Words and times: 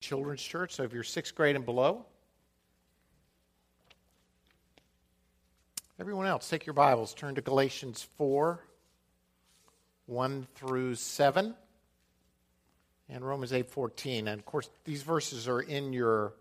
Children's 0.00 0.42
Church. 0.42 0.74
So 0.74 0.82
if 0.82 0.92
you're 0.92 1.02
sixth 1.02 1.34
grade 1.34 1.56
and 1.56 1.64
below, 1.64 2.06
everyone 6.00 6.26
else, 6.26 6.48
take 6.48 6.66
your 6.66 6.74
Bibles, 6.74 7.14
turn 7.14 7.34
to 7.34 7.42
Galatians 7.42 8.08
4 8.16 8.60
1 10.06 10.46
through 10.56 10.96
7 10.96 11.54
and 13.08 13.24
Romans 13.24 13.52
8:14 13.52 14.26
and 14.26 14.40
of 14.40 14.44
course 14.44 14.70
these 14.84 15.02
verses 15.02 15.46
are 15.46 15.60
in 15.60 15.92
your 15.92 16.32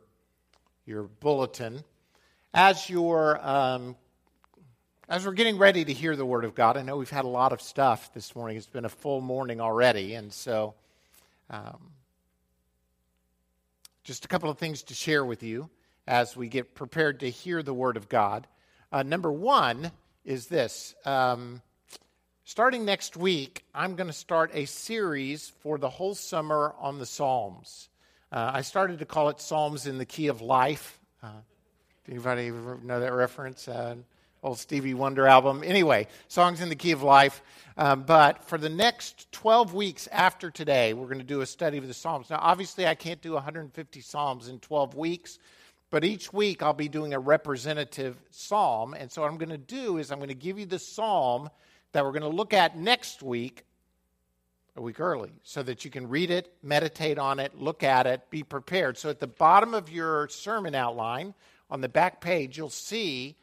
your 0.85 1.03
bulletin. 1.03 1.83
As 2.53 2.89
you're 2.89 3.39
um, 3.47 3.95
as 5.07 5.25
we're 5.25 5.33
getting 5.33 5.57
ready 5.57 5.85
to 5.85 5.93
hear 5.93 6.15
the 6.15 6.25
word 6.25 6.45
of 6.45 6.55
God 6.55 6.77
I 6.77 6.81
know 6.81 6.97
we've 6.97 7.09
had 7.09 7.25
a 7.25 7.29
lot 7.29 7.51
of 7.51 7.61
stuff 7.61 8.13
this 8.13 8.35
morning. 8.35 8.57
It's 8.57 8.67
been 8.67 8.85
a 8.85 8.89
full 8.89 9.21
morning 9.21 9.59
already 9.59 10.15
and 10.15 10.31
so 10.31 10.73
um, 11.49 11.91
just 14.09 14.25
a 14.25 14.27
couple 14.27 14.49
of 14.49 14.57
things 14.57 14.81
to 14.81 14.95
share 14.95 15.23
with 15.23 15.43
you 15.43 15.69
as 16.07 16.35
we 16.35 16.47
get 16.47 16.73
prepared 16.73 17.19
to 17.19 17.29
hear 17.29 17.61
the 17.61 17.75
Word 17.75 17.95
of 17.95 18.09
God. 18.09 18.47
Uh, 18.91 19.03
number 19.03 19.31
one 19.31 19.91
is 20.25 20.47
this. 20.47 20.95
Um, 21.05 21.61
starting 22.43 22.85
next 22.85 23.15
week, 23.15 23.63
I'm 23.71 23.95
going 23.95 24.07
to 24.07 24.13
start 24.13 24.49
a 24.55 24.65
series 24.65 25.49
for 25.59 25.77
the 25.77 25.91
whole 25.91 26.15
summer 26.15 26.73
on 26.79 26.97
the 26.97 27.05
Psalms. 27.05 27.89
Uh, 28.31 28.49
I 28.55 28.61
started 28.61 28.97
to 28.97 29.05
call 29.05 29.29
it 29.29 29.39
Psalms 29.39 29.85
in 29.85 29.99
the 29.99 30.05
Key 30.05 30.25
of 30.25 30.41
Life. 30.41 30.99
Uh, 31.21 31.29
anybody 32.09 32.49
know 32.49 32.99
that 33.01 33.13
reference? 33.13 33.67
Old 34.41 34.57
Stevie 34.57 34.93
Wonder 34.93 35.27
album. 35.27 35.63
Anyway, 35.65 36.07
Songs 36.29 36.61
in 36.61 36.69
the 36.69 36.75
Key 36.75 36.91
of 36.91 37.03
Life. 37.03 37.41
Um, 37.77 38.03
but 38.03 38.43
for 38.43 38.57
the 38.57 38.69
next 38.69 39.31
12 39.31 39.73
weeks 39.73 40.07
after 40.11 40.49
today, 40.49 40.93
we're 40.93 41.07
going 41.07 41.19
to 41.19 41.23
do 41.25 41.41
a 41.41 41.45
study 41.45 41.77
of 41.77 41.87
the 41.87 41.93
Psalms. 41.93 42.29
Now, 42.29 42.39
obviously, 42.41 42.87
I 42.87 42.95
can't 42.95 43.21
do 43.21 43.33
150 43.33 44.01
Psalms 44.01 44.47
in 44.47 44.59
12 44.59 44.95
weeks, 44.95 45.39
but 45.89 46.03
each 46.03 46.31
week 46.31 46.63
I'll 46.63 46.73
be 46.73 46.87
doing 46.87 47.13
a 47.13 47.19
representative 47.19 48.17
Psalm. 48.31 48.93
And 48.93 49.11
so, 49.11 49.21
what 49.21 49.31
I'm 49.31 49.37
going 49.37 49.49
to 49.49 49.57
do 49.57 49.97
is 49.97 50.11
I'm 50.11 50.19
going 50.19 50.29
to 50.29 50.35
give 50.35 50.57
you 50.57 50.65
the 50.65 50.79
Psalm 50.79 51.49
that 51.91 52.05
we're 52.05 52.11
going 52.11 52.21
to 52.21 52.29
look 52.29 52.53
at 52.53 52.77
next 52.77 53.21
week, 53.21 53.65
a 54.77 54.81
week 54.81 55.01
early, 55.01 55.31
so 55.43 55.63
that 55.63 55.83
you 55.83 55.91
can 55.91 56.07
read 56.07 56.31
it, 56.31 56.53
meditate 56.63 57.17
on 57.17 57.39
it, 57.39 57.57
look 57.59 57.83
at 57.83 58.07
it, 58.07 58.29
be 58.29 58.43
prepared. 58.43 58.97
So, 58.97 59.09
at 59.09 59.19
the 59.19 59.27
bottom 59.27 59.73
of 59.73 59.89
your 59.89 60.29
sermon 60.29 60.75
outline, 60.75 61.33
on 61.69 61.81
the 61.81 61.89
back 61.89 62.21
page, 62.21 62.57
you'll 62.57 62.69
see 62.69 63.35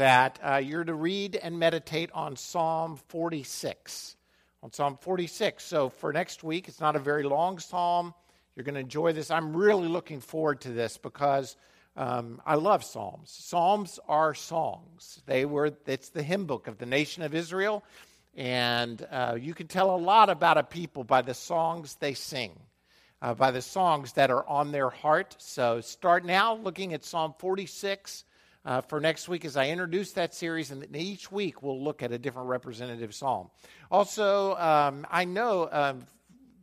that 0.00 0.38
uh, 0.42 0.56
you're 0.56 0.82
to 0.82 0.94
read 0.94 1.36
and 1.36 1.58
meditate 1.58 2.10
on 2.14 2.34
Psalm 2.34 2.96
46. 3.08 4.16
On 4.62 4.72
Psalm 4.72 4.96
46. 4.98 5.62
So 5.62 5.90
for 5.90 6.10
next 6.10 6.42
week, 6.42 6.68
it's 6.68 6.80
not 6.80 6.96
a 6.96 6.98
very 6.98 7.22
long 7.22 7.58
psalm. 7.58 8.14
You're 8.56 8.64
going 8.64 8.76
to 8.76 8.80
enjoy 8.80 9.12
this. 9.12 9.30
I'm 9.30 9.54
really 9.54 9.88
looking 9.88 10.20
forward 10.20 10.62
to 10.62 10.70
this 10.70 10.96
because 10.96 11.54
um, 11.98 12.40
I 12.46 12.54
love 12.54 12.82
psalms. 12.82 13.30
Psalms 13.30 14.00
are 14.08 14.32
songs. 14.32 15.20
They 15.26 15.44
were. 15.44 15.70
It's 15.86 16.08
the 16.08 16.22
hymn 16.22 16.46
book 16.46 16.66
of 16.66 16.78
the 16.78 16.86
nation 16.86 17.22
of 17.22 17.34
Israel, 17.34 17.84
and 18.34 19.06
uh, 19.10 19.36
you 19.38 19.52
can 19.52 19.66
tell 19.66 19.94
a 19.94 19.98
lot 19.98 20.30
about 20.30 20.56
a 20.56 20.62
people 20.62 21.04
by 21.04 21.20
the 21.20 21.34
songs 21.34 21.96
they 21.96 22.14
sing. 22.14 22.52
Uh, 23.20 23.34
by 23.34 23.50
the 23.50 23.60
songs 23.60 24.14
that 24.14 24.30
are 24.30 24.48
on 24.48 24.72
their 24.72 24.88
heart. 24.88 25.36
So 25.36 25.82
start 25.82 26.24
now 26.24 26.54
looking 26.54 26.94
at 26.94 27.04
Psalm 27.04 27.34
46 27.38 28.24
uh, 28.64 28.80
for 28.82 29.00
next 29.00 29.28
week 29.28 29.44
as 29.44 29.56
I 29.56 29.68
introduce 29.68 30.12
that 30.12 30.34
series, 30.34 30.70
and 30.70 30.86
each 30.94 31.32
week 31.32 31.62
we'll 31.62 31.82
look 31.82 32.02
at 32.02 32.12
a 32.12 32.18
different 32.18 32.48
representative 32.48 33.14
psalm. 33.14 33.50
Also, 33.90 34.54
um, 34.56 35.06
I 35.10 35.24
know 35.24 35.68
um, 35.72 36.06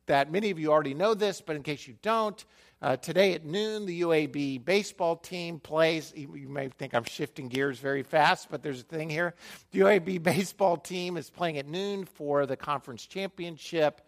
that 0.05 0.31
many 0.31 0.51
of 0.51 0.59
you 0.59 0.71
already 0.71 0.93
know 0.93 1.13
this, 1.13 1.41
but 1.41 1.55
in 1.55 1.63
case 1.63 1.87
you 1.87 1.95
don't, 2.01 2.43
uh, 2.79 2.95
today 2.95 3.33
at 3.33 3.43
noon, 3.43 3.87
the 3.87 4.01
UAB 4.01 4.63
baseball 4.63 5.15
team 5.15 5.59
plays. 5.59 6.13
You 6.15 6.47
may 6.47 6.67
think 6.69 6.93
I'm 6.93 7.05
shifting 7.05 7.47
gears 7.47 7.79
very 7.79 8.03
fast, 8.03 8.51
but 8.51 8.61
there's 8.61 8.81
a 8.81 8.83
thing 8.83 9.09
here. 9.09 9.33
The 9.71 9.79
UAB 9.79 10.21
baseball 10.23 10.77
team 10.77 11.17
is 11.17 11.31
playing 11.31 11.57
at 11.57 11.67
noon 11.67 12.05
for 12.05 12.45
the 12.45 12.55
conference 12.55 13.07
championship. 13.07 14.01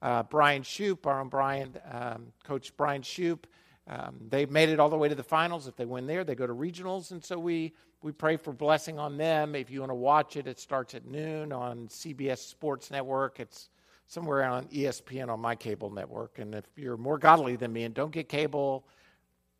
Uh, 0.00 0.22
Brian 0.22 0.62
Shoop, 0.62 1.06
our 1.06 1.20
own 1.20 1.28
Brian, 1.28 1.76
um, 1.90 2.32
Coach 2.44 2.74
Brian 2.78 3.02
Shoop, 3.02 3.46
um, 3.86 4.16
they've 4.30 4.50
made 4.50 4.70
it 4.70 4.80
all 4.80 4.88
the 4.88 4.96
way 4.96 5.08
to 5.08 5.14
the 5.14 5.22
finals. 5.22 5.66
If 5.66 5.76
they 5.76 5.84
win 5.84 6.06
there, 6.06 6.24
they 6.24 6.34
go 6.34 6.46
to 6.46 6.54
regionals. 6.54 7.10
And 7.10 7.22
so 7.22 7.38
we, 7.38 7.74
we 8.02 8.12
pray 8.12 8.36
for 8.36 8.52
blessing 8.52 8.98
on 8.98 9.18
them. 9.18 9.54
If 9.54 9.70
you 9.70 9.80
want 9.80 9.90
to 9.90 9.94
watch 9.94 10.36
it, 10.36 10.46
it 10.46 10.58
starts 10.58 10.94
at 10.94 11.04
noon 11.04 11.52
on 11.52 11.88
CBS 11.88 12.38
Sports 12.38 12.90
Network. 12.90 13.40
It's 13.40 13.68
somewhere 14.06 14.44
on 14.44 14.64
ESPN 14.66 15.28
on 15.28 15.40
my 15.40 15.54
cable 15.54 15.90
network. 15.90 16.38
And 16.38 16.54
if 16.54 16.64
you're 16.76 16.96
more 16.96 17.18
godly 17.18 17.56
than 17.56 17.72
me 17.72 17.84
and 17.84 17.94
don't 17.94 18.12
get 18.12 18.28
cable, 18.28 18.86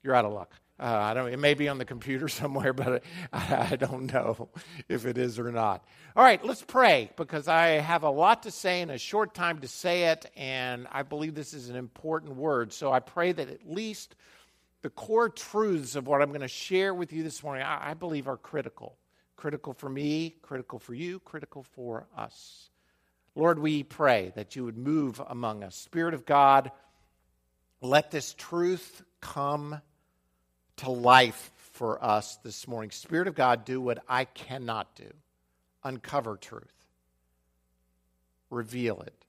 you're 0.03 0.15
out 0.15 0.25
of 0.25 0.33
luck. 0.33 0.55
Uh, 0.79 0.87
I 0.87 1.15
don't. 1.15 1.33
It 1.33 1.39
may 1.39 1.55
be 1.55 1.69
on 1.69 1.79
the 1.79 1.85
computer 1.85 2.29
somewhere, 2.41 2.73
but 2.73 3.05
I, 3.33 3.69
I, 3.73 3.77
don't 3.77 4.13
know 4.13 4.49
if 4.89 5.07
it 5.07 5.19
is 5.19 5.39
or 5.39 5.53
not. 5.53 5.85
All 6.17 6.25
right, 6.25 6.45
let's 6.45 6.63
pray 6.63 7.11
because 7.17 7.47
I 7.47 7.69
have 7.69 8.03
a 8.03 8.11
lot 8.11 8.43
to 8.43 8.51
say 8.51 8.81
in 8.81 8.91
a 8.91 8.99
short 8.99 9.35
time 9.35 9.61
to 9.61 9.69
say 9.69 10.05
it, 10.05 10.31
and 10.37 10.89
I 10.91 11.03
believe 11.03 11.35
this 11.35 11.55
is 11.55 11.69
an 11.69 11.77
important 11.77 12.35
word. 12.35 12.73
So 12.73 12.93
I 12.93 12.99
pray 12.99 13.31
that 13.31 13.49
at 13.49 13.71
least 13.71 14.17
the 14.83 14.91
core 14.91 15.29
truths 15.29 15.95
of 15.95 16.09
what 16.09 16.21
I'm 16.21 16.31
going 16.31 16.41
to 16.41 16.49
share 16.49 16.93
with 16.93 17.13
you 17.13 17.23
this 17.23 17.43
morning, 17.43 17.63
I, 17.65 17.91
I 17.91 17.95
believe, 17.95 18.27
are 18.27 18.37
critical. 18.37 18.97
Critical 19.37 19.75
for 19.75 19.89
me, 19.89 20.35
critical 20.43 20.81
for 20.81 20.95
you, 20.95 21.21
critical 21.21 21.63
for 21.63 22.09
us. 22.17 22.71
Lord, 23.37 23.61
we 23.61 23.85
pray 23.85 24.33
that 24.35 24.57
you 24.57 24.65
would 24.65 24.77
move 24.77 25.21
among 25.25 25.63
us. 25.63 25.77
Spirit 25.77 26.15
of 26.15 26.25
God, 26.27 26.73
let 27.81 28.11
this 28.11 28.35
truth 28.35 29.03
come 29.21 29.81
to 30.77 30.91
life 30.91 31.51
for 31.73 32.03
us 32.03 32.37
this 32.43 32.69
morning. 32.69 32.91
Spirit 32.91 33.29
of 33.29 33.35
God, 33.35 33.65
do 33.65 33.81
what 33.81 34.03
I 34.09 34.25
cannot 34.25 34.95
do 34.95 35.11
uncover 35.85 36.37
truth, 36.37 36.87
reveal 38.51 39.01
it. 39.03 39.25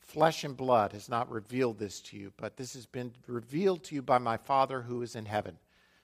Flesh 0.00 0.42
and 0.42 0.56
blood 0.56 0.92
has 0.92 1.08
not 1.08 1.30
revealed 1.30 1.78
this 1.78 2.00
to 2.00 2.16
you, 2.16 2.32
but 2.36 2.56
this 2.56 2.74
has 2.74 2.86
been 2.86 3.12
revealed 3.28 3.84
to 3.84 3.94
you 3.94 4.02
by 4.02 4.18
my 4.18 4.36
Father 4.36 4.82
who 4.82 5.02
is 5.02 5.14
in 5.14 5.26
heaven. 5.26 5.56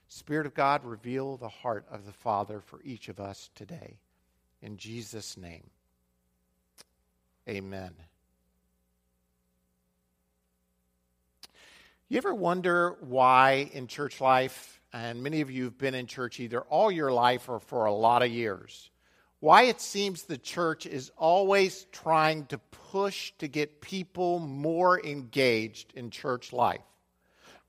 Spirit 0.07 0.45
of 0.45 0.53
God, 0.53 0.85
reveal 0.85 1.35
the 1.35 1.49
heart 1.49 1.85
of 1.91 2.05
the 2.05 2.13
Father 2.13 2.61
for 2.61 2.81
each 2.83 3.09
of 3.09 3.19
us 3.19 3.49
today. 3.53 3.97
In 4.61 4.77
Jesus' 4.77 5.35
name, 5.35 5.69
amen. 7.49 7.91
You 12.09 12.17
ever 12.17 12.33
wonder 12.33 12.95
why 13.01 13.69
in 13.73 13.87
church 13.87 14.21
life, 14.21 14.79
and 14.93 15.21
many 15.21 15.41
of 15.41 15.51
you 15.51 15.65
have 15.65 15.77
been 15.77 15.93
in 15.93 16.07
church 16.07 16.39
either 16.39 16.61
all 16.61 16.89
your 16.89 17.11
life 17.11 17.49
or 17.49 17.59
for 17.59 17.83
a 17.83 17.93
lot 17.93 18.23
of 18.23 18.31
years, 18.31 18.89
why 19.41 19.63
it 19.63 19.81
seems 19.81 20.23
the 20.23 20.37
church 20.37 20.85
is 20.85 21.11
always 21.17 21.85
trying 21.91 22.45
to 22.45 22.59
push 22.59 23.33
to 23.39 23.49
get 23.49 23.81
people 23.81 24.39
more 24.39 25.05
engaged 25.05 25.91
in 25.95 26.09
church 26.09 26.53
life? 26.53 26.79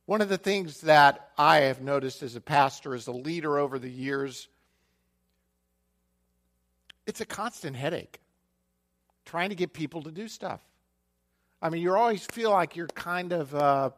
One 0.07 0.21
of 0.21 0.29
the 0.29 0.39
things 0.39 0.83
that 0.83 1.31
I 1.37 1.63
have 1.63 1.81
noticed 1.81 2.23
as 2.23 2.37
a 2.37 2.41
pastor, 2.41 2.95
as 2.95 3.09
a 3.09 3.13
leader 3.13 3.59
over 3.59 3.81
the 3.81 3.91
years, 3.91 4.47
it's 7.09 7.21
a 7.21 7.27
constant 7.27 7.75
headache 7.75 8.21
trying 9.25 9.49
to 9.49 9.57
get 9.57 9.73
people 9.73 10.05
to 10.05 10.13
do 10.13 10.29
stuff. 10.29 10.61
I 11.61 11.71
mean, 11.71 11.83
you 11.83 11.93
always 11.93 12.25
feel 12.27 12.53
like 12.53 12.77
you're 12.77 12.87
kind 12.87 13.33
of. 13.33 13.53
Uh, 13.53 13.91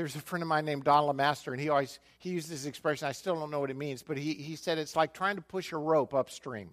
there's 0.00 0.16
a 0.16 0.20
friend 0.20 0.42
of 0.42 0.48
mine 0.48 0.64
named 0.64 0.84
Don 0.84 1.04
LeMaster, 1.14 1.52
and 1.52 1.60
he 1.60 1.68
always 1.68 2.00
he 2.18 2.30
used 2.30 2.50
this 2.50 2.64
expression. 2.64 3.06
I 3.06 3.12
still 3.12 3.38
don't 3.38 3.50
know 3.50 3.60
what 3.60 3.68
it 3.68 3.76
means, 3.76 4.02
but 4.02 4.16
he, 4.16 4.32
he 4.32 4.56
said 4.56 4.78
it's 4.78 4.96
like 4.96 5.12
trying 5.12 5.36
to 5.36 5.42
push 5.42 5.72
a 5.72 5.76
rope 5.76 6.14
upstream. 6.14 6.70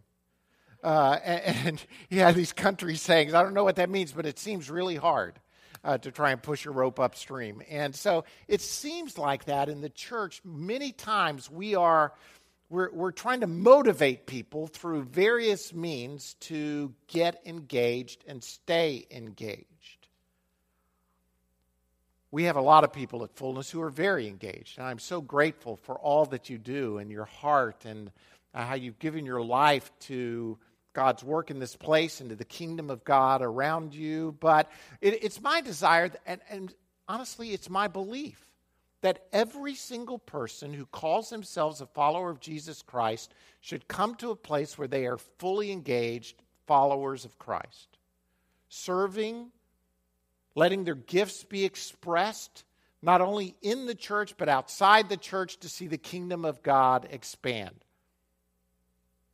Uh, 0.82 1.20
and, 1.22 1.58
and, 1.68 1.86
he 2.10 2.18
had 2.20 2.36
these 2.36 2.54
country 2.54 2.96
sayings. 2.96 3.34
I 3.34 3.44
don't 3.44 3.54
know 3.54 3.66
what 3.66 3.76
that 3.76 3.90
means, 3.90 4.14
but 4.14 4.26
it 4.26 4.40
seems 4.40 4.70
really 4.70 4.96
hard 4.96 5.40
uh, 5.84 5.98
to 5.98 6.10
try 6.10 6.32
and 6.32 6.42
push 6.42 6.66
a 6.66 6.72
rope 6.72 7.02
upstream. 7.02 7.62
And 7.70 7.94
so 7.94 8.24
it 8.48 8.62
seems 8.62 9.18
like 9.18 9.46
that 9.46 9.68
in 9.68 9.82
the 9.82 9.90
church. 9.90 10.40
Many 10.46 10.94
times 10.94 11.52
we 11.52 11.76
are 11.76 12.14
we're, 12.70 12.92
we're 12.94 13.12
trying 13.12 13.42
to 13.42 13.48
motivate 13.48 14.26
people 14.26 14.68
through 14.68 15.04
various 15.04 15.74
means 15.74 16.36
to 16.42 16.94
get 17.08 17.42
engaged 17.46 18.24
and 18.26 18.42
stay 18.42 19.06
engaged 19.12 19.97
we 22.32 22.44
have 22.44 22.56
a 22.56 22.62
lot 22.62 22.84
of 22.84 22.92
people 22.92 23.24
at 23.24 23.36
Fullness 23.36 23.70
who 23.72 23.82
are 23.82 23.90
very 23.90 24.28
engaged. 24.28 24.78
And 24.78 24.88
I'm 24.88 25.00
so 25.00 25.22
grateful 25.22 25.78
for 25.78 25.98
all 25.98 26.26
that 26.26 26.50
you 26.50 26.58
do 26.58 26.98
and 26.98 27.10
your 27.10 27.26
heart 27.26 27.86
and 27.86 28.12
uh, 28.54 28.66
how 28.66 28.76
you've 28.76 29.00
given 29.00 29.26
your 29.26 29.42
life 29.42 29.92
to 30.02 30.58
God's 30.94 31.24
work 31.24 31.52
in 31.52 31.60
this 31.60 31.76
place 31.76 32.22
and 32.22 32.30
to 32.30 32.36
the 32.36 32.44
kingdom 32.44 32.90
of 32.90 33.04
God 33.04 33.42
around 33.42 33.94
you. 33.94 34.36
But 34.40 34.70
it, 35.00 35.24
it's 35.24 35.42
my 35.42 35.62
desire, 35.62 36.12
and, 36.26 36.42
and 36.50 36.74
honestly, 37.08 37.54
it's 37.54 37.70
my 37.70 37.88
belief 37.88 38.44
that 39.02 39.28
every 39.32 39.76
single 39.76 40.18
person 40.18 40.74
who 40.74 40.86
calls 40.88 41.30
themselves 41.30 41.82
a 41.82 41.86
follower 41.86 42.30
of 42.30 42.40
Jesus 42.40 42.82
Christ 42.82 43.34
should 43.62 43.88
come 43.88 44.16
to 44.16 44.32
a 44.32 44.36
place 44.36 44.78
where 44.78 44.88
they 44.88 45.06
are 45.06 45.18
fully 45.38 45.72
engaged 45.72 46.42
followers 46.66 47.24
of 47.24 47.38
Christ, 47.38 48.00
serving 48.70 49.52
letting 50.58 50.84
their 50.86 50.96
gifts 50.96 51.44
be 51.44 51.64
expressed, 51.66 52.64
not 53.04 53.22
only 53.22 53.56
in 53.62 53.86
the 53.86 53.94
church, 53.94 54.34
but 54.38 54.50
outside 54.50 55.08
the 55.08 55.16
church 55.16 55.60
to 55.60 55.70
see 55.70 55.86
the 55.86 56.00
kingdom 56.00 56.44
of 56.44 56.64
God 56.64 57.08
expand, 57.12 57.76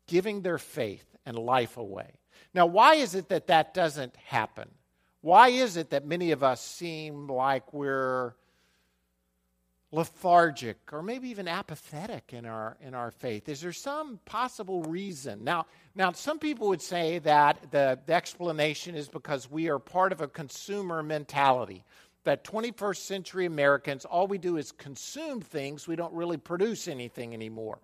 giving 0.06 0.42
their 0.42 0.58
faith 0.58 1.06
and 1.26 1.38
life 1.38 1.78
away. 1.78 2.12
Now, 2.54 2.66
why 2.66 2.96
is 2.96 3.16
it 3.16 3.30
that 3.30 3.48
that 3.48 3.74
doesn't 3.74 4.18
happen? 4.18 4.70
Why 5.22 5.48
is 5.48 5.78
it 5.78 5.92
that 5.92 6.06
many 6.06 6.32
of 6.32 6.44
us 6.44 6.60
seem 6.62 7.28
like 7.28 7.74
we're 7.74 8.36
lethargic 9.94 10.78
or 10.92 11.04
maybe 11.04 11.30
even 11.30 11.48
apathetic 11.48 12.34
in 12.34 12.46
our 12.46 12.76
in 12.82 12.96
our 12.96 13.12
faith? 13.12 13.48
Is 13.48 13.62
there 13.62 13.72
some 13.72 14.20
possible 14.26 14.82
reason? 14.84 15.44
Now 15.44 15.68
now 15.96 16.12
some 16.12 16.40
people 16.40 16.68
would 16.70 16.82
say 16.82 17.20
that 17.20 17.72
the, 17.72 18.00
the 18.08 18.14
explanation 18.14 18.96
is 18.96 19.08
because 19.08 19.50
we 19.50 19.70
are 19.70 19.78
part 19.78 20.12
of 20.12 20.20
a 20.20 20.28
consumer 20.28 21.04
mentality 21.04 21.84
that 22.24 22.44
21st 22.44 22.98
century 22.98 23.46
americans 23.46 24.04
all 24.06 24.28
we 24.28 24.40
do 24.40 24.58
is 24.58 24.72
consume 24.72 25.40
things. 25.42 25.88
We 25.88 25.96
don't 25.96 26.14
really 26.14 26.38
produce 26.38 26.88
anything 26.88 27.34
anymore 27.34 27.78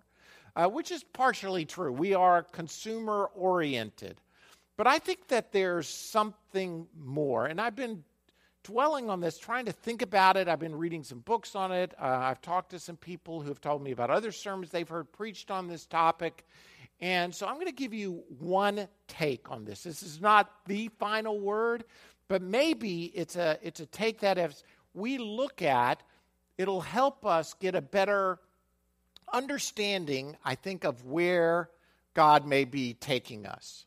uh, 0.56 0.68
which 0.68 0.90
is 0.90 1.04
partially 1.04 1.64
true. 1.64 1.92
We 1.92 2.14
are 2.14 2.42
consumer 2.42 3.30
oriented 3.36 4.20
but 4.76 4.88
i 4.88 4.98
think 4.98 5.28
that 5.28 5.52
there's 5.52 5.88
something 5.88 6.88
more 6.98 7.46
and 7.46 7.60
i've 7.60 7.76
been 7.76 8.02
dwelling 8.62 9.08
on 9.10 9.20
this, 9.20 9.38
trying 9.38 9.66
to 9.66 9.72
think 9.72 10.02
about 10.02 10.36
it. 10.36 10.48
I've 10.48 10.58
been 10.58 10.76
reading 10.76 11.02
some 11.02 11.20
books 11.20 11.54
on 11.54 11.72
it. 11.72 11.94
Uh, 12.00 12.04
I've 12.06 12.42
talked 12.42 12.70
to 12.70 12.78
some 12.78 12.96
people 12.96 13.40
who 13.40 13.48
have 13.48 13.60
told 13.60 13.82
me 13.82 13.90
about 13.92 14.10
other 14.10 14.32
sermons 14.32 14.70
they've 14.70 14.88
heard 14.88 15.10
preached 15.12 15.50
on 15.50 15.66
this 15.66 15.86
topic. 15.86 16.44
And 17.00 17.34
so 17.34 17.46
I'm 17.46 17.54
going 17.54 17.66
to 17.66 17.72
give 17.72 17.94
you 17.94 18.22
one 18.38 18.86
take 19.08 19.50
on 19.50 19.64
this. 19.64 19.84
This 19.84 20.02
is 20.02 20.20
not 20.20 20.50
the 20.66 20.88
final 20.98 21.40
word, 21.40 21.84
but 22.28 22.42
maybe 22.42 23.04
it's 23.04 23.36
a, 23.36 23.58
it's 23.62 23.80
a 23.80 23.86
take 23.86 24.20
that 24.20 24.36
as 24.36 24.62
we 24.92 25.18
look 25.18 25.62
at, 25.62 26.02
it'll 26.58 26.82
help 26.82 27.24
us 27.24 27.54
get 27.54 27.74
a 27.74 27.80
better 27.80 28.38
understanding, 29.32 30.36
I 30.44 30.56
think, 30.56 30.84
of 30.84 31.06
where 31.06 31.70
God 32.12 32.46
may 32.46 32.64
be 32.64 32.94
taking 32.94 33.46
us. 33.46 33.86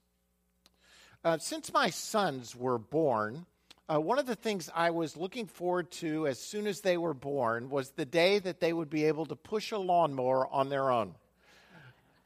Uh, 1.24 1.38
since 1.38 1.72
my 1.72 1.90
sons 1.90 2.56
were 2.56 2.78
born, 2.78 3.46
uh, 3.90 4.00
one 4.00 4.18
of 4.18 4.26
the 4.26 4.36
things 4.36 4.70
I 4.74 4.92
was 4.92 5.18
looking 5.18 5.46
forward 5.46 5.92
to 5.92 6.28
as 6.28 6.40
soon 6.40 6.68
as 6.68 6.82
they 6.82 6.98
were 6.98 7.14
born 7.14 7.70
was 7.70 7.90
the 7.92 8.06
day 8.06 8.40
that 8.40 8.60
they 8.60 8.72
would 8.72 8.90
be 8.90 9.06
able 9.06 9.26
to 9.26 9.36
push 9.36 9.72
a 9.72 9.78
lawnmower 9.78 10.48
on 10.48 10.70
their 10.70 10.90
own. 10.90 11.16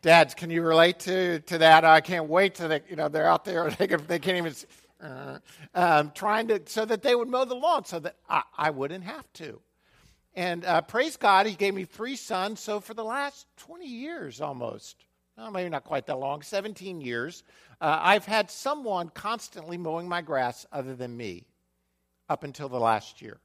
Dads, 0.04 0.36
can 0.36 0.51
you 0.51 0.62
relate 0.62 1.00
to, 1.00 1.39
to 1.39 1.57
that? 1.57 1.83
I 1.83 2.01
can't 2.01 2.30
wait 2.30 2.56
till 2.56 2.69
they, 2.69 2.81
you 2.88 2.95
know, 2.95 3.09
they're 3.09 3.27
out 3.27 3.44
there, 3.44 3.69
they, 3.71 3.88
they 3.88 4.19
can't 4.19 4.38
even, 4.38 4.54
uh, 5.01 5.39
um, 5.74 6.12
trying 6.13 6.48
to, 6.50 6.62
so 6.65 6.86
that 6.86 7.01
they 7.01 7.15
would 7.15 7.27
mow 7.27 7.45
the 7.45 7.56
lawn 7.56 7.83
so 7.86 8.00
that 8.00 8.15
I, 8.30 8.44
I 8.56 8.69
wouldn't 8.69 9.03
have 9.03 9.31
to. 9.33 9.60
And 10.36 10.63
uh, 10.63 10.81
praise 10.81 11.18
God, 11.18 11.48
He 11.48 11.56
gave 11.56 11.74
me 11.74 11.86
three 11.86 12.15
sons. 12.15 12.60
So 12.60 12.80
for 12.80 12.94
the 12.94 13.03
last 13.03 13.48
20 13.57 13.88
years 13.88 14.39
almost, 14.39 15.03
well, 15.36 15.50
maybe 15.50 15.69
not 15.69 15.83
quite 15.83 16.06
that 16.06 16.19
long, 16.19 16.44
17 16.44 17.01
years, 17.01 17.44
uh, 17.81 18.00
I've 18.00 18.25
had 18.25 18.51
someone 18.51 19.10
constantly 19.10 19.77
mowing 19.77 20.07
my 20.07 20.21
grass 20.21 20.68
other 20.71 20.95
than 20.95 21.18
me 21.18 21.47
up 22.29 22.44
until 22.44 22.69
the 22.69 22.79
last 22.79 23.21
year. 23.21 23.38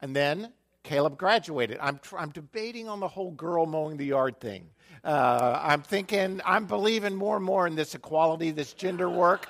And 0.00 0.14
then 0.14 0.52
Caleb 0.84 1.16
graduated. 1.16 1.78
I'm, 1.80 1.98
I'm 2.16 2.30
debating 2.30 2.88
on 2.88 3.00
the 3.00 3.08
whole 3.08 3.30
girl 3.30 3.66
mowing 3.66 3.96
the 3.96 4.04
yard 4.04 4.38
thing. 4.38 4.68
Uh, 5.02 5.58
I'm 5.62 5.82
thinking, 5.82 6.40
I'm 6.44 6.66
believing 6.66 7.14
more 7.14 7.36
and 7.36 7.44
more 7.44 7.66
in 7.66 7.74
this 7.74 7.94
equality, 7.94 8.50
this 8.50 8.74
gender 8.74 9.08
work. 9.08 9.48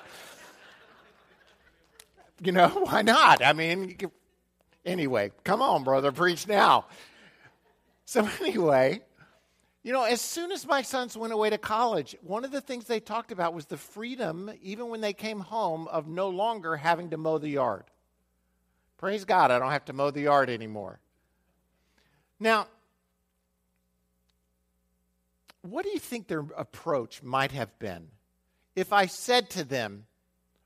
you 2.41 2.51
know, 2.51 2.67
why 2.85 3.01
not? 3.01 3.43
I 3.43 3.53
mean, 3.53 3.97
anyway, 4.85 5.31
come 5.43 5.61
on, 5.61 5.83
brother, 5.83 6.11
preach 6.11 6.47
now. 6.47 6.85
So, 8.05 8.27
anyway, 8.41 9.01
you 9.83 9.91
know, 9.91 10.03
as 10.03 10.21
soon 10.21 10.51
as 10.51 10.65
my 10.65 10.81
sons 10.81 11.17
went 11.17 11.33
away 11.33 11.49
to 11.49 11.57
college, 11.57 12.15
one 12.21 12.45
of 12.45 12.51
the 12.51 12.61
things 12.61 12.85
they 12.85 12.99
talked 12.99 13.31
about 13.31 13.53
was 13.53 13.65
the 13.65 13.77
freedom, 13.77 14.51
even 14.61 14.87
when 14.89 15.01
they 15.01 15.13
came 15.13 15.41
home, 15.41 15.87
of 15.89 16.07
no 16.07 16.29
longer 16.29 16.77
having 16.77 17.09
to 17.09 17.17
mow 17.17 17.37
the 17.37 17.49
yard. 17.49 17.83
Praise 18.97 19.25
God, 19.25 19.51
I 19.51 19.59
don't 19.59 19.71
have 19.71 19.85
to 19.85 19.93
mow 19.93 20.11
the 20.11 20.21
yard 20.21 20.49
anymore. 20.49 20.99
Now, 22.39 22.67
what 25.61 25.83
do 25.83 25.91
you 25.91 25.99
think 25.99 26.27
their 26.27 26.45
approach 26.55 27.23
might 27.23 27.51
have 27.51 27.77
been 27.79 28.07
if 28.75 28.91
I 28.91 29.05
said 29.05 29.49
to 29.51 29.63
them, 29.63 30.05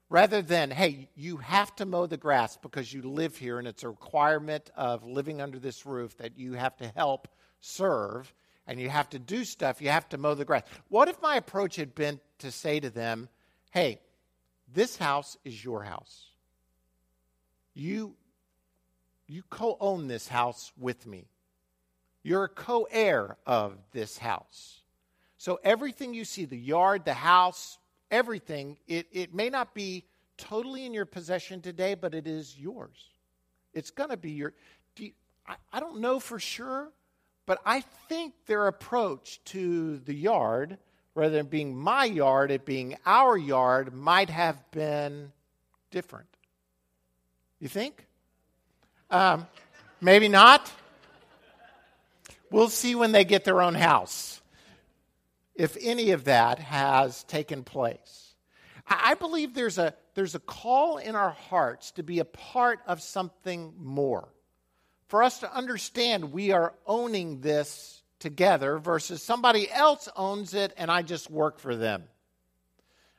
rather 0.09 0.41
than, 0.41 0.71
hey, 0.71 1.09
you 1.15 1.37
have 1.37 1.75
to 1.75 1.85
mow 1.85 2.07
the 2.07 2.17
grass 2.17 2.57
because 2.57 2.91
you 2.91 3.03
live 3.03 3.37
here 3.37 3.59
and 3.59 3.67
it's 3.67 3.83
a 3.83 3.89
requirement 3.89 4.71
of 4.75 5.05
living 5.05 5.39
under 5.41 5.59
this 5.59 5.85
roof 5.85 6.17
that 6.17 6.37
you 6.37 6.53
have 6.53 6.75
to 6.77 6.87
help 6.95 7.27
serve 7.59 8.33
and 8.65 8.79
you 8.79 8.89
have 8.89 9.09
to 9.09 9.19
do 9.19 9.45
stuff, 9.45 9.81
you 9.81 9.89
have 9.89 10.09
to 10.09 10.17
mow 10.17 10.33
the 10.33 10.45
grass. 10.45 10.63
What 10.89 11.07
if 11.07 11.21
my 11.21 11.35
approach 11.35 11.75
had 11.75 11.93
been 11.93 12.19
to 12.39 12.51
say 12.51 12.79
to 12.79 12.89
them, 12.89 13.29
hey, 13.71 13.99
this 14.71 14.97
house 14.97 15.37
is 15.43 15.63
your 15.63 15.83
house. 15.83 16.28
You, 17.79 18.15
you 19.25 19.41
co 19.49 19.77
own 19.79 20.09
this 20.09 20.27
house 20.27 20.73
with 20.77 21.07
me. 21.07 21.29
You're 22.23 22.43
a 22.43 22.49
co 22.49 22.87
heir 22.91 23.37
of 23.45 23.77
this 23.93 24.17
house. 24.17 24.81
So 25.37 25.61
everything 25.63 26.13
you 26.13 26.25
see, 26.25 26.43
the 26.43 26.57
yard, 26.57 27.05
the 27.05 27.13
house, 27.13 27.77
everything, 28.11 28.75
it, 28.85 29.07
it 29.13 29.33
may 29.33 29.49
not 29.49 29.73
be 29.73 30.03
totally 30.35 30.85
in 30.85 30.93
your 30.93 31.05
possession 31.05 31.61
today, 31.61 31.95
but 31.95 32.13
it 32.13 32.27
is 32.27 32.59
yours. 32.59 32.97
It's 33.73 33.91
going 33.91 34.09
to 34.09 34.17
be 34.17 34.31
your. 34.31 34.53
Do 34.95 35.05
you, 35.05 35.11
I, 35.47 35.55
I 35.71 35.79
don't 35.79 36.01
know 36.01 36.19
for 36.19 36.37
sure, 36.37 36.89
but 37.45 37.61
I 37.65 37.79
think 38.09 38.33
their 38.45 38.67
approach 38.67 39.39
to 39.45 39.99
the 39.99 40.13
yard, 40.13 40.77
rather 41.15 41.37
than 41.37 41.45
being 41.45 41.77
my 41.77 42.03
yard, 42.03 42.51
it 42.51 42.65
being 42.65 42.97
our 43.05 43.37
yard, 43.37 43.93
might 43.93 44.29
have 44.29 44.69
been 44.71 45.31
different. 45.91 46.27
You 47.59 47.67
think? 47.67 48.05
Um, 49.09 49.47
maybe 50.01 50.27
not. 50.27 50.71
We'll 52.51 52.69
see 52.69 52.95
when 52.95 53.11
they 53.11 53.25
get 53.25 53.43
their 53.43 53.61
own 53.61 53.75
house 53.75 54.41
if 55.55 55.75
any 55.81 56.11
of 56.11 56.23
that 56.23 56.57
has 56.59 57.23
taken 57.25 57.63
place. 57.63 58.33
I 58.87 59.13
believe 59.15 59.53
there's 59.53 59.77
a, 59.77 59.93
there's 60.15 60.33
a 60.33 60.39
call 60.39 60.97
in 60.97 61.15
our 61.15 61.31
hearts 61.31 61.91
to 61.91 62.03
be 62.03 62.19
a 62.19 62.25
part 62.25 62.79
of 62.87 63.01
something 63.01 63.73
more 63.77 64.29
for 65.09 65.23
us 65.23 65.39
to 65.39 65.53
understand 65.53 66.31
we 66.31 66.51
are 66.51 66.73
owning 66.85 67.41
this 67.41 68.01
together 68.19 68.77
versus 68.77 69.21
somebody 69.21 69.69
else 69.69 70.07
owns 70.15 70.53
it 70.53 70.73
and 70.77 70.89
I 70.89 71.01
just 71.01 71.29
work 71.29 71.59
for 71.59 71.75
them. 71.75 72.03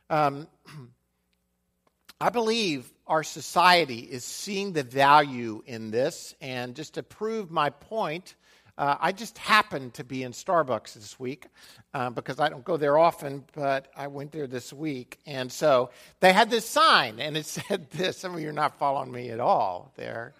Um, 0.08 0.46
I 2.20 2.30
believe 2.30 2.90
our 3.10 3.24
society 3.24 3.98
is 3.98 4.24
seeing 4.24 4.72
the 4.72 4.84
value 4.84 5.64
in 5.66 5.90
this, 5.90 6.36
and 6.40 6.76
just 6.76 6.94
to 6.94 7.02
prove 7.02 7.50
my 7.50 7.70
point, 7.70 8.36
uh, 8.78 8.96
I 9.00 9.10
just 9.10 9.36
happened 9.36 9.94
to 9.94 10.04
be 10.04 10.22
in 10.22 10.30
Starbucks 10.30 10.94
this 10.94 11.18
week 11.18 11.48
uh, 11.92 12.10
because 12.10 12.38
I 12.38 12.48
don't 12.48 12.64
go 12.64 12.76
there 12.76 12.96
often, 12.96 13.44
but 13.52 13.88
I 13.96 14.06
went 14.06 14.30
there 14.30 14.46
this 14.46 14.72
week. 14.72 15.18
And 15.26 15.50
so 15.50 15.90
they 16.20 16.32
had 16.32 16.50
this 16.50 16.64
sign, 16.64 17.18
and 17.18 17.36
it 17.36 17.46
said 17.68 17.90
this. 17.90 18.16
Some 18.16 18.32
of 18.32 18.40
you 18.40 18.48
are 18.48 18.52
not 18.52 18.78
following 18.78 19.10
me 19.10 19.30
at 19.30 19.40
all 19.40 19.92
there. 19.96 20.32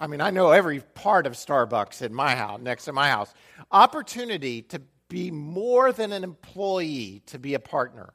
I 0.00 0.06
mean, 0.06 0.22
I 0.22 0.30
know 0.30 0.52
every 0.52 0.80
part 0.80 1.26
of 1.26 1.34
Starbucks 1.34 2.00
in 2.00 2.14
my 2.14 2.34
house, 2.34 2.60
next 2.62 2.86
to 2.86 2.94
my 2.94 3.10
house. 3.10 3.32
Opportunity 3.70 4.62
to 4.62 4.80
be 5.10 5.30
more 5.30 5.92
than 5.92 6.12
an 6.12 6.24
employee, 6.24 7.22
to 7.26 7.38
be 7.38 7.52
a 7.52 7.60
partner. 7.60 8.14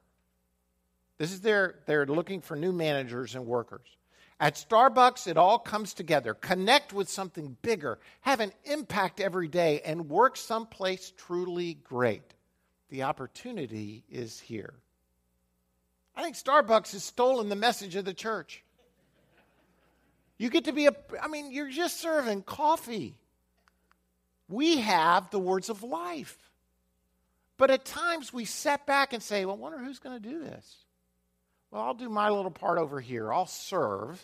This 1.23 1.31
is 1.31 1.39
their, 1.39 1.75
they're 1.85 2.05
looking 2.05 2.41
for 2.41 2.57
new 2.57 2.73
managers 2.73 3.33
and 3.33 3.45
workers. 3.45 3.87
At 4.41 4.55
Starbucks, 4.55 5.25
it 5.25 5.37
all 5.37 5.57
comes 5.57 5.93
together. 5.93 6.33
Connect 6.33 6.91
with 6.91 7.07
something 7.07 7.55
bigger, 7.61 7.97
have 8.19 8.41
an 8.41 8.51
impact 8.65 9.21
every 9.21 9.47
day, 9.47 9.79
and 9.85 10.09
work 10.09 10.35
someplace 10.35 11.13
truly 11.15 11.75
great. 11.75 12.33
The 12.89 13.03
opportunity 13.03 14.03
is 14.11 14.37
here. 14.37 14.73
I 16.13 16.23
think 16.23 16.35
Starbucks 16.35 16.91
has 16.91 17.05
stolen 17.05 17.47
the 17.47 17.55
message 17.55 17.95
of 17.95 18.03
the 18.03 18.13
church. 18.13 18.61
You 20.37 20.49
get 20.49 20.65
to 20.65 20.73
be 20.73 20.87
a, 20.87 20.95
I 21.21 21.29
mean, 21.29 21.53
you're 21.53 21.71
just 21.71 22.01
serving 22.01 22.41
coffee. 22.41 23.15
We 24.49 24.79
have 24.81 25.29
the 25.29 25.39
words 25.39 25.69
of 25.69 25.83
life. 25.83 26.37
But 27.55 27.71
at 27.71 27.85
times 27.85 28.33
we 28.33 28.43
set 28.43 28.85
back 28.85 29.13
and 29.13 29.23
say, 29.23 29.45
well, 29.45 29.55
I 29.55 29.59
wonder 29.59 29.77
who's 29.77 29.99
going 29.99 30.21
to 30.21 30.29
do 30.29 30.39
this. 30.41 30.83
Well, 31.73 31.81
I'll 31.81 31.95
do 31.95 32.07
my 32.07 32.29
little 32.29 32.51
part 32.51 32.77
over 32.77 33.01
here. 33.01 33.33
I'll 33.33 33.47
serve. 33.47 34.23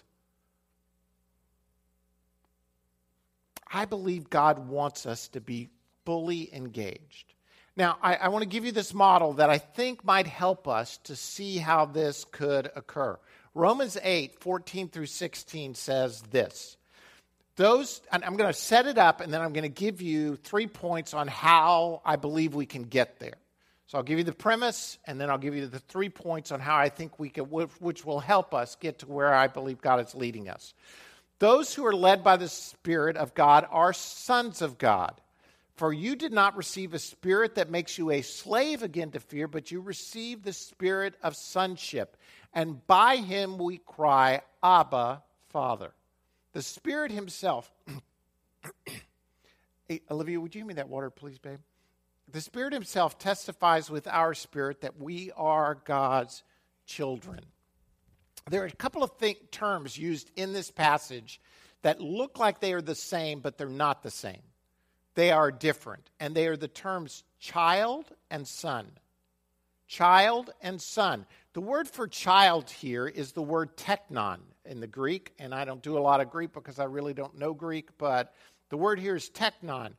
I 3.74 3.86
believe 3.86 4.30
God 4.30 4.70
wants 4.70 5.08
us 5.08 5.30
to 5.30 5.42
be 5.42 5.70
fully 6.06 6.54
engaged. 6.54 7.34
Now, 7.76 7.98
I, 8.04 8.16
I 8.16 8.28
want 8.28 8.44
to 8.44 8.48
give 8.50 8.66
you 8.66 8.72
this 8.72 8.94
model 8.94 9.34
that 9.34 9.50
I 9.50 9.58
think 9.58 10.06
might 10.06 10.28
help 10.28 10.68
us 10.68 10.98
to 11.06 11.16
see 11.16 11.58
how 11.58 11.86
this 11.86 12.24
could 12.24 12.70
occur. 12.76 13.18
Romans 13.56 13.98
8, 14.00 14.40
14 14.42 14.90
through 14.90 15.08
16 15.08 15.74
says 15.74 16.22
this 16.30 16.78
those, 17.56 18.00
I'm 18.12 18.38
going 18.38 18.54
to 18.54 18.58
set 18.58 18.86
it 18.86 18.98
up, 18.98 19.20
and 19.20 19.34
then 19.34 19.42
I'm 19.42 19.52
going 19.52 19.64
to 19.64 19.70
give 19.70 20.02
you 20.02 20.38
three 20.38 20.68
points 20.68 21.14
on 21.14 21.28
how 21.28 22.02
I 22.06 22.16
believe 22.16 22.54
we 22.54 22.66
can 22.66 22.84
get 22.84 23.20
there. 23.20 23.34
So 23.90 23.98
I'll 23.98 24.04
give 24.04 24.20
you 24.20 24.24
the 24.24 24.34
premise, 24.34 25.00
and 25.08 25.20
then 25.20 25.32
I'll 25.32 25.40
give 25.40 25.56
you 25.56 25.66
the 25.66 25.80
three 25.80 26.10
points 26.10 26.52
on 26.52 26.60
how 26.60 26.78
I 26.78 26.90
think 26.90 27.18
we 27.18 27.28
can, 27.28 27.46
which 27.46 28.06
will 28.06 28.20
help 28.20 28.54
us 28.54 28.76
get 28.76 29.00
to 29.00 29.08
where 29.08 29.34
I 29.34 29.48
believe 29.48 29.82
God 29.82 30.00
is 30.06 30.14
leading 30.14 30.48
us. 30.48 30.76
Those 31.40 31.74
who 31.74 31.84
are 31.88 31.96
led 31.96 32.24
by 32.24 32.38
the 32.38 32.50
Spirit 32.50 33.18
of 33.18 33.34
God 33.34 33.66
are 33.72 33.92
sons 33.92 34.62
of 34.62 34.78
God. 34.78 35.20
For 35.76 35.92
you 35.92 36.16
did 36.16 36.32
not 36.32 36.56
receive 36.56 36.94
a 36.94 37.00
spirit 37.00 37.56
that 37.56 37.72
makes 37.72 37.98
you 37.98 38.12
a 38.12 38.22
slave 38.22 38.84
again 38.84 39.10
to 39.10 39.20
fear, 39.20 39.48
but 39.48 39.72
you 39.72 39.82
received 39.82 40.44
the 40.44 40.54
spirit 40.54 41.16
of 41.24 41.36
sonship. 41.36 42.16
And 42.54 42.86
by 42.86 43.16
him 43.16 43.58
we 43.58 43.80
cry, 43.80 44.44
Abba, 44.62 45.24
Father. 45.48 45.94
The 46.54 46.62
Spirit 46.62 47.12
Himself. 47.12 47.72
hey, 49.88 50.02
Olivia, 50.12 50.40
would 50.40 50.54
you 50.54 50.62
give 50.62 50.68
me 50.68 50.74
that 50.76 50.90
water, 50.90 51.10
please, 51.10 51.40
babe? 51.40 51.58
The 52.32 52.42
Spirit 52.42 52.74
Himself 52.74 53.18
testifies 53.18 53.90
with 53.90 54.08
our 54.08 54.34
spirit 54.34 54.82
that 54.82 55.00
we 55.00 55.32
are 55.36 55.82
God's 55.86 56.44
children. 56.86 57.40
There 58.50 58.62
are 58.62 58.68
a 58.68 58.72
couple 58.72 59.04
of 59.04 59.12
terms 59.52 59.98
used 59.98 60.30
in 60.36 60.54
this 60.54 60.70
passage 60.70 61.42
that 61.82 62.02
look 62.02 62.38
like 62.38 62.60
they 62.60 62.74
are 62.74 62.82
the 62.82 62.96
same, 62.96 63.40
but 63.40 63.58
they're 63.58 63.68
not 63.68 64.04
the 64.04 64.12
same. 64.12 64.42
They 65.16 65.32
are 65.32 65.52
different, 65.52 66.10
and 66.20 66.36
they 66.36 66.48
are 66.48 66.58
the 66.58 66.68
terms 66.68 67.24
child 67.40 68.06
and 68.30 68.48
son. 68.48 68.92
Child 69.88 70.52
and 70.62 70.80
son. 70.82 71.26
The 71.54 71.62
word 71.62 71.88
for 71.88 72.08
child 72.08 72.70
here 72.70 73.08
is 73.08 73.32
the 73.32 73.42
word 73.42 73.76
teknon 73.76 74.40
in 74.66 74.80
the 74.80 74.88
Greek, 74.88 75.34
and 75.40 75.54
I 75.54 75.66
don't 75.66 75.82
do 75.82 75.98
a 75.98 76.00
lot 76.00 76.22
of 76.22 76.30
Greek 76.30 76.54
because 76.54 76.80
I 76.80 76.86
really 76.86 77.14
don't 77.14 77.40
know 77.40 77.54
Greek, 77.54 77.90
but 77.98 78.36
the 78.70 78.78
word 78.78 79.00
here 79.00 79.16
is 79.16 79.32
teknon. 79.32 79.94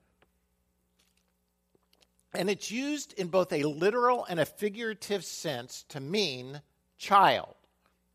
And 2.34 2.48
it's 2.48 2.70
used 2.70 3.12
in 3.14 3.28
both 3.28 3.52
a 3.52 3.64
literal 3.64 4.24
and 4.24 4.38
a 4.38 4.46
figurative 4.46 5.24
sense 5.24 5.84
to 5.88 6.00
mean 6.00 6.62
child, 6.96 7.54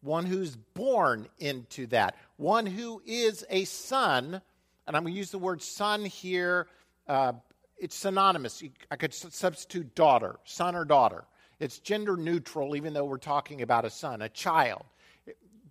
one 0.01 0.25
who's 0.25 0.55
born 0.55 1.27
into 1.37 1.87
that, 1.87 2.15
one 2.37 2.65
who 2.65 3.01
is 3.05 3.45
a 3.49 3.65
son. 3.65 4.41
And 4.87 4.95
I'm 4.95 5.03
going 5.03 5.13
to 5.13 5.17
use 5.17 5.31
the 5.31 5.37
word 5.37 5.61
son 5.61 6.05
here. 6.05 6.67
Uh, 7.07 7.33
it's 7.77 7.95
synonymous. 7.95 8.63
I 8.89 8.95
could 8.95 9.13
substitute 9.13 9.95
daughter, 9.95 10.37
son 10.45 10.75
or 10.75 10.85
daughter. 10.85 11.25
It's 11.59 11.79
gender 11.79 12.15
neutral, 12.15 12.75
even 12.75 12.93
though 12.93 13.05
we're 13.05 13.17
talking 13.17 13.61
about 13.61 13.85
a 13.85 13.89
son, 13.89 14.21
a 14.21 14.29
child. 14.29 14.83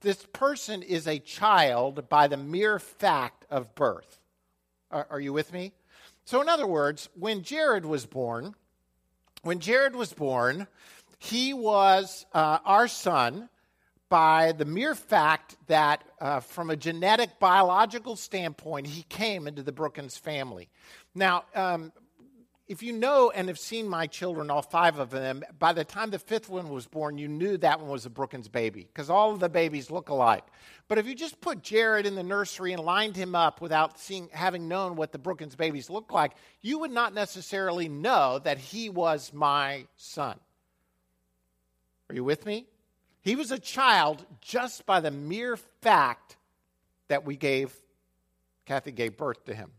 This 0.00 0.26
person 0.32 0.82
is 0.82 1.06
a 1.06 1.18
child 1.18 2.10
by 2.10 2.26
the 2.26 2.36
mere 2.36 2.78
fact 2.78 3.46
of 3.50 3.74
birth. 3.74 4.18
Are, 4.90 5.06
are 5.08 5.20
you 5.20 5.32
with 5.32 5.50
me? 5.52 5.72
So, 6.24 6.40
in 6.40 6.48
other 6.48 6.66
words, 6.66 7.08
when 7.14 7.42
Jared 7.42 7.84
was 7.84 8.06
born, 8.06 8.54
when 9.42 9.58
Jared 9.58 9.94
was 9.94 10.12
born, 10.12 10.66
he 11.18 11.52
was 11.52 12.24
uh, 12.32 12.58
our 12.64 12.88
son 12.88 13.48
by 14.08 14.52
the 14.52 14.64
mere 14.64 14.94
fact 14.94 15.56
that, 15.66 16.04
uh, 16.20 16.40
from 16.40 16.70
a 16.70 16.76
genetic, 16.76 17.38
biological 17.38 18.16
standpoint, 18.16 18.86
he 18.86 19.02
came 19.04 19.46
into 19.46 19.62
the 19.62 19.72
Brookins 19.72 20.16
family. 20.16 20.68
Now, 21.14 21.44
um, 21.54 21.92
if 22.66 22.82
you 22.82 22.92
know 22.94 23.30
and 23.30 23.48
have 23.48 23.58
seen 23.58 23.86
my 23.88 24.06
children, 24.06 24.50
all 24.50 24.62
five 24.62 24.98
of 24.98 25.10
them, 25.10 25.42
by 25.58 25.74
the 25.74 25.84
time 25.84 26.10
the 26.10 26.18
fifth 26.18 26.48
one 26.48 26.70
was 26.70 26.86
born, 26.86 27.18
you 27.18 27.28
knew 27.28 27.58
that 27.58 27.78
one 27.78 27.90
was 27.90 28.06
a 28.06 28.10
Brookins 28.10 28.48
baby 28.48 28.88
because 28.92 29.10
all 29.10 29.32
of 29.32 29.40
the 29.40 29.50
babies 29.50 29.90
look 29.90 30.08
alike. 30.08 30.44
But 30.88 30.96
if 30.96 31.06
you 31.06 31.14
just 31.14 31.40
put 31.42 31.62
Jared 31.62 32.06
in 32.06 32.14
the 32.14 32.22
nursery 32.22 32.72
and 32.72 32.82
lined 32.82 33.16
him 33.16 33.34
up 33.34 33.60
without 33.60 33.98
seeing, 33.98 34.30
having 34.32 34.66
known 34.66 34.96
what 34.96 35.12
the 35.12 35.18
Brookins 35.18 35.56
babies 35.56 35.90
look 35.90 36.10
like, 36.10 36.32
you 36.62 36.78
would 36.78 36.90
not 36.90 37.12
necessarily 37.12 37.88
know 37.88 38.38
that 38.38 38.56
he 38.56 38.88
was 38.88 39.32
my 39.34 39.84
son. 39.96 40.38
Are 42.08 42.14
you 42.14 42.24
with 42.24 42.46
me? 42.46 42.66
He 43.20 43.36
was 43.36 43.50
a 43.50 43.58
child 43.58 44.24
just 44.40 44.86
by 44.86 45.00
the 45.00 45.10
mere 45.10 45.58
fact 45.82 46.36
that 47.08 47.26
we 47.26 47.36
gave, 47.36 47.74
Kathy 48.64 48.92
gave 48.92 49.18
birth 49.18 49.44
to 49.44 49.54
him. 49.54 49.70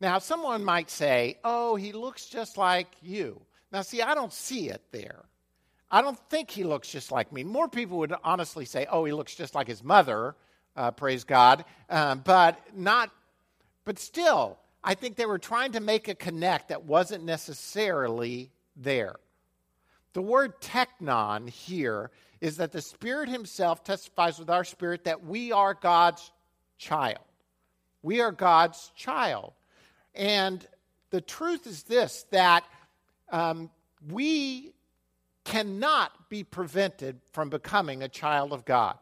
Now, 0.00 0.18
someone 0.18 0.64
might 0.64 0.90
say, 0.90 1.38
oh, 1.42 1.76
he 1.76 1.92
looks 1.92 2.26
just 2.26 2.56
like 2.56 2.88
you. 3.02 3.40
Now, 3.72 3.82
see, 3.82 4.00
I 4.00 4.14
don't 4.14 4.32
see 4.32 4.68
it 4.70 4.82
there. 4.92 5.24
I 5.90 6.02
don't 6.02 6.18
think 6.28 6.50
he 6.50 6.64
looks 6.64 6.88
just 6.88 7.10
like 7.10 7.32
me. 7.32 7.44
More 7.44 7.68
people 7.68 7.98
would 7.98 8.14
honestly 8.22 8.64
say, 8.64 8.86
oh, 8.90 9.04
he 9.04 9.12
looks 9.12 9.34
just 9.34 9.54
like 9.54 9.66
his 9.66 9.82
mother, 9.82 10.36
uh, 10.76 10.90
praise 10.90 11.24
God, 11.24 11.64
um, 11.90 12.22
but 12.24 12.58
not, 12.76 13.10
but 13.84 13.98
still, 13.98 14.58
I 14.84 14.94
think 14.94 15.16
they 15.16 15.26
were 15.26 15.38
trying 15.38 15.72
to 15.72 15.80
make 15.80 16.08
a 16.08 16.14
connect 16.14 16.68
that 16.68 16.84
wasn't 16.84 17.24
necessarily 17.24 18.50
there. 18.76 19.16
The 20.12 20.22
word 20.22 20.60
teknon 20.60 21.48
here 21.48 22.10
is 22.40 22.58
that 22.58 22.72
the 22.72 22.80
Spirit 22.80 23.28
Himself 23.28 23.82
testifies 23.82 24.38
with 24.38 24.50
our 24.50 24.64
spirit 24.64 25.04
that 25.04 25.24
we 25.24 25.52
are 25.52 25.74
God's 25.74 26.30
child. 26.78 27.24
We 28.02 28.20
are 28.20 28.32
God's 28.32 28.92
child. 28.94 29.52
And 30.14 30.66
the 31.10 31.20
truth 31.20 31.66
is 31.66 31.84
this 31.84 32.24
that 32.30 32.64
um, 33.30 33.70
we 34.10 34.72
cannot 35.44 36.28
be 36.28 36.44
prevented 36.44 37.20
from 37.32 37.48
becoming 37.48 38.02
a 38.02 38.08
child 38.08 38.52
of 38.52 38.64
God. 38.64 38.98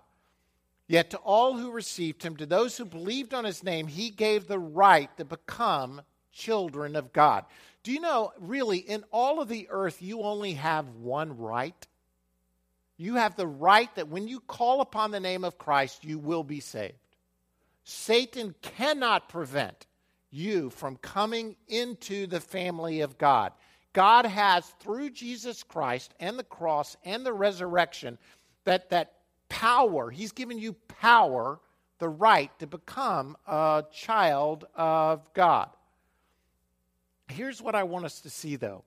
Yet 0.88 1.10
to 1.10 1.16
all 1.18 1.56
who 1.56 1.72
received 1.72 2.22
him, 2.22 2.36
to 2.36 2.46
those 2.46 2.76
who 2.76 2.84
believed 2.84 3.34
on 3.34 3.44
his 3.44 3.64
name, 3.64 3.88
he 3.88 4.10
gave 4.10 4.46
the 4.46 4.58
right 4.58 5.14
to 5.16 5.24
become 5.24 6.02
children 6.32 6.94
of 6.94 7.12
God. 7.12 7.44
Do 7.82 7.92
you 7.92 8.00
know, 8.00 8.32
really, 8.38 8.78
in 8.78 9.04
all 9.10 9.40
of 9.40 9.48
the 9.48 9.66
earth, 9.70 10.00
you 10.00 10.22
only 10.22 10.54
have 10.54 10.88
one 10.90 11.36
right? 11.38 11.86
You 12.96 13.16
have 13.16 13.36
the 13.36 13.46
right 13.46 13.92
that 13.96 14.08
when 14.08 14.28
you 14.28 14.40
call 14.40 14.80
upon 14.80 15.10
the 15.10 15.20
name 15.20 15.44
of 15.44 15.58
Christ, 15.58 16.04
you 16.04 16.18
will 16.18 16.44
be 16.44 16.60
saved. 16.60 16.94
Satan 17.84 18.54
cannot 18.62 19.28
prevent 19.28 19.85
you 20.36 20.70
from 20.70 20.96
coming 20.96 21.56
into 21.68 22.26
the 22.26 22.40
family 22.40 23.00
of 23.00 23.18
God. 23.18 23.52
God 23.92 24.26
has, 24.26 24.66
through 24.80 25.10
Jesus 25.10 25.62
Christ 25.62 26.12
and 26.20 26.38
the 26.38 26.44
cross 26.44 26.96
and 27.04 27.24
the 27.24 27.32
resurrection, 27.32 28.18
that, 28.64 28.90
that 28.90 29.14
power, 29.48 30.10
He's 30.10 30.32
given 30.32 30.58
you 30.58 30.74
power, 31.00 31.58
the 31.98 32.08
right 32.08 32.50
to 32.58 32.66
become 32.66 33.36
a 33.46 33.84
child 33.90 34.66
of 34.74 35.32
God. 35.32 35.70
Here's 37.28 37.62
what 37.62 37.74
I 37.74 37.84
want 37.84 38.04
us 38.04 38.20
to 38.20 38.30
see, 38.30 38.56
though 38.56 38.84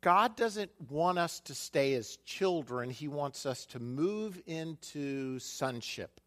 God 0.00 0.36
doesn't 0.36 0.70
want 0.90 1.18
us 1.18 1.40
to 1.40 1.54
stay 1.54 1.94
as 1.94 2.16
children, 2.24 2.88
He 2.88 3.08
wants 3.08 3.44
us 3.44 3.66
to 3.66 3.78
move 3.78 4.40
into 4.46 5.38
sonship. 5.38 6.18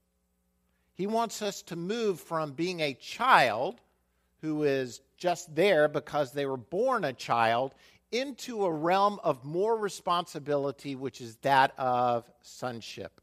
He 0.93 1.07
wants 1.07 1.41
us 1.41 1.61
to 1.63 1.75
move 1.75 2.21
from 2.21 2.53
being 2.53 2.79
a 2.79 2.93
child 2.93 3.81
who 4.45 4.61
is 4.63 5.01
just 5.17 5.55
there 5.55 5.87
because 5.87 6.31
they 6.31 6.45
were 6.45 6.55
born 6.55 7.03
a 7.03 7.13
child 7.13 7.73
into 8.11 8.63
a 8.63 8.71
realm 8.71 9.19
of 9.23 9.43
more 9.43 9.75
responsibility, 9.75 10.95
which 10.95 11.19
is 11.19 11.37
that 11.37 11.73
of 11.79 12.29
sonship. 12.43 13.19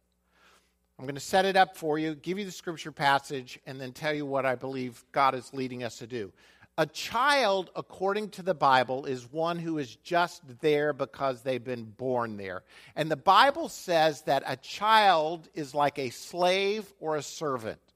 I'm 0.99 1.05
going 1.05 1.15
to 1.15 1.21
set 1.21 1.45
it 1.45 1.57
up 1.57 1.77
for 1.77 1.97
you, 1.97 2.17
give 2.17 2.41
you 2.41 2.45
the 2.45 2.51
scripture 2.51 2.91
passage, 2.91 3.61
and 3.67 3.81
then 3.81 3.93
tell 3.93 4.13
you 4.13 4.27
what 4.27 4.45
I 4.45 4.57
believe 4.57 5.05
God 5.13 5.37
is 5.37 5.55
leading 5.55 5.85
us 5.85 5.99
to 5.99 6.09
do. 6.09 6.33
A 6.77 6.87
child, 6.87 7.71
according 7.77 8.31
to 8.31 8.43
the 8.43 8.55
Bible, 8.55 9.05
is 9.05 9.31
one 9.31 9.61
who 9.61 9.79
is 9.79 9.95
just 9.97 10.43
there 10.61 10.93
because 10.93 11.43
they've 11.43 11.63
been 11.63 11.85
born 11.85 12.37
there. 12.37 12.65
And 12.97 13.09
the 13.09 13.17
Bible 13.17 13.69
says 13.69 14.23
that 14.23 14.43
a 14.45 14.57
child 14.57 15.49
is 15.55 15.73
like 15.73 16.01
a 16.01 16.11
slave 16.11 16.93
or 16.99 17.17
a 17.17 17.23
servant 17.23 17.92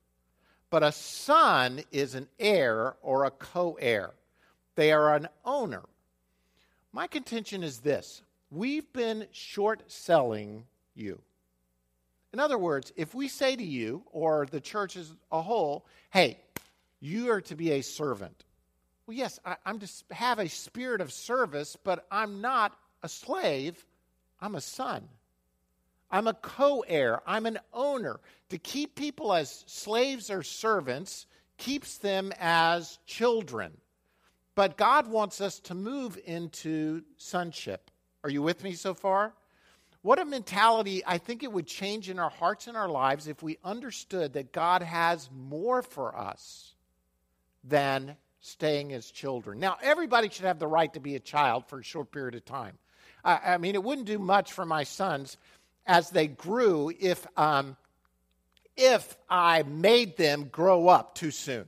but 0.70 0.82
a 0.82 0.92
son 0.92 1.80
is 1.92 2.14
an 2.14 2.28
heir 2.38 2.96
or 3.02 3.24
a 3.24 3.30
co 3.30 3.78
heir. 3.80 4.12
They 4.74 4.92
are 4.92 5.14
an 5.14 5.28
owner. 5.44 5.82
My 6.92 7.06
contention 7.06 7.62
is 7.62 7.80
this 7.80 8.22
we've 8.50 8.90
been 8.92 9.26
short 9.32 9.90
selling 9.90 10.64
you. 10.94 11.20
In 12.32 12.40
other 12.40 12.58
words, 12.58 12.92
if 12.96 13.14
we 13.14 13.28
say 13.28 13.56
to 13.56 13.64
you, 13.64 14.02
or 14.12 14.46
the 14.46 14.60
church 14.60 14.96
as 14.96 15.12
a 15.32 15.40
whole, 15.40 15.86
hey, 16.10 16.38
you 17.00 17.30
are 17.30 17.40
to 17.42 17.56
be 17.56 17.72
a 17.72 17.82
servant. 17.82 18.44
Well, 19.06 19.16
yes, 19.16 19.38
I, 19.44 19.56
am 19.64 19.78
to 19.78 19.88
have 20.10 20.38
a 20.38 20.48
spirit 20.48 21.00
of 21.00 21.12
service, 21.12 21.76
but 21.82 22.06
I'm 22.10 22.40
not 22.40 22.76
a 23.02 23.08
slave, 23.08 23.84
I'm 24.40 24.54
a 24.54 24.60
son. 24.60 25.08
I'm 26.10 26.26
a 26.26 26.34
co 26.34 26.84
heir. 26.86 27.20
I'm 27.26 27.46
an 27.46 27.58
owner. 27.72 28.20
To 28.50 28.58
keep 28.58 28.94
people 28.94 29.32
as 29.32 29.64
slaves 29.66 30.30
or 30.30 30.42
servants 30.42 31.26
keeps 31.58 31.98
them 31.98 32.32
as 32.38 32.98
children. 33.06 33.72
But 34.54 34.76
God 34.76 35.08
wants 35.08 35.40
us 35.40 35.60
to 35.60 35.74
move 35.74 36.18
into 36.24 37.02
sonship. 37.16 37.90
Are 38.24 38.30
you 38.30 38.42
with 38.42 38.64
me 38.64 38.72
so 38.72 38.94
far? 38.94 39.34
What 40.02 40.20
a 40.20 40.24
mentality 40.24 41.02
I 41.04 41.18
think 41.18 41.42
it 41.42 41.52
would 41.52 41.66
change 41.66 42.08
in 42.08 42.18
our 42.18 42.30
hearts 42.30 42.68
and 42.68 42.76
our 42.76 42.88
lives 42.88 43.26
if 43.26 43.42
we 43.42 43.58
understood 43.64 44.34
that 44.34 44.52
God 44.52 44.82
has 44.82 45.28
more 45.32 45.82
for 45.82 46.16
us 46.16 46.74
than 47.64 48.16
staying 48.40 48.92
as 48.92 49.10
children. 49.10 49.58
Now, 49.58 49.76
everybody 49.82 50.28
should 50.28 50.44
have 50.44 50.60
the 50.60 50.68
right 50.68 50.92
to 50.94 51.00
be 51.00 51.16
a 51.16 51.20
child 51.20 51.66
for 51.66 51.80
a 51.80 51.82
short 51.82 52.12
period 52.12 52.36
of 52.36 52.44
time. 52.44 52.78
I, 53.24 53.54
I 53.54 53.58
mean, 53.58 53.74
it 53.74 53.82
wouldn't 53.82 54.06
do 54.06 54.20
much 54.20 54.52
for 54.52 54.64
my 54.64 54.84
sons 54.84 55.36
as 55.86 56.10
they 56.10 56.26
grew 56.26 56.92
if, 56.98 57.26
um, 57.36 57.76
if 58.76 59.16
I 59.28 59.62
made 59.62 60.16
them 60.16 60.48
grow 60.50 60.88
up 60.88 61.14
too 61.14 61.30
soon. 61.30 61.66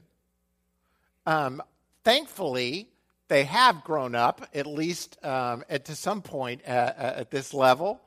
Um, 1.27 1.63
thankfully, 2.05 2.89
they 3.29 3.45
have 3.45 3.85
grown 3.85 4.15
up, 4.15 4.49
at 4.55 4.67
least 4.67 5.23
um, 5.25 5.63
at, 5.69 5.85
to 5.87 5.95
some 5.95 6.23
point 6.23 6.63
uh, 6.67 6.71
uh, 6.71 7.15
at 7.17 7.31
this 7.31 7.53
level. 7.53 8.01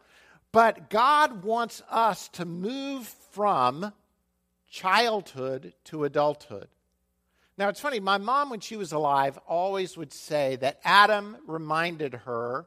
But 0.51 0.89
God 0.89 1.43
wants 1.43 1.81
us 1.89 2.27
to 2.29 2.45
move 2.45 3.07
from 3.31 3.93
childhood 4.69 5.73
to 5.85 6.03
adulthood. 6.03 6.67
Now, 7.57 7.69
it's 7.69 7.79
funny, 7.79 7.99
my 7.99 8.17
mom, 8.17 8.49
when 8.49 8.59
she 8.59 8.75
was 8.75 8.91
alive, 8.91 9.37
always 9.47 9.95
would 9.95 10.11
say 10.11 10.55
that 10.57 10.79
Adam 10.83 11.37
reminded 11.45 12.13
her 12.25 12.65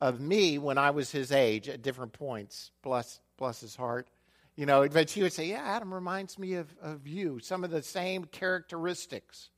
of 0.00 0.20
me 0.20 0.58
when 0.58 0.78
I 0.78 0.90
was 0.90 1.10
his 1.10 1.32
age 1.32 1.68
at 1.68 1.82
different 1.82 2.12
points. 2.12 2.70
Bless, 2.82 3.20
bless 3.36 3.60
his 3.60 3.76
heart. 3.76 4.08
You 4.56 4.64
know, 4.64 4.88
but 4.88 5.10
she 5.10 5.22
would 5.22 5.32
say, 5.32 5.48
Yeah, 5.48 5.62
Adam 5.62 5.92
reminds 5.92 6.38
me 6.38 6.54
of, 6.54 6.74
of 6.80 7.06
you, 7.06 7.40
some 7.40 7.62
of 7.62 7.70
the 7.70 7.82
same 7.82 8.24
characteristics. 8.24 9.50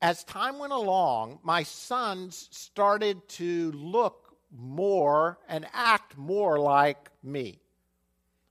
As 0.00 0.24
time 0.24 0.58
went 0.58 0.72
along, 0.72 1.40
my 1.42 1.62
sons 1.62 2.48
started 2.52 3.28
to 3.30 3.72
look 3.72 4.36
more 4.54 5.38
and 5.48 5.66
act 5.72 6.16
more 6.16 6.58
like 6.58 7.10
me. 7.22 7.60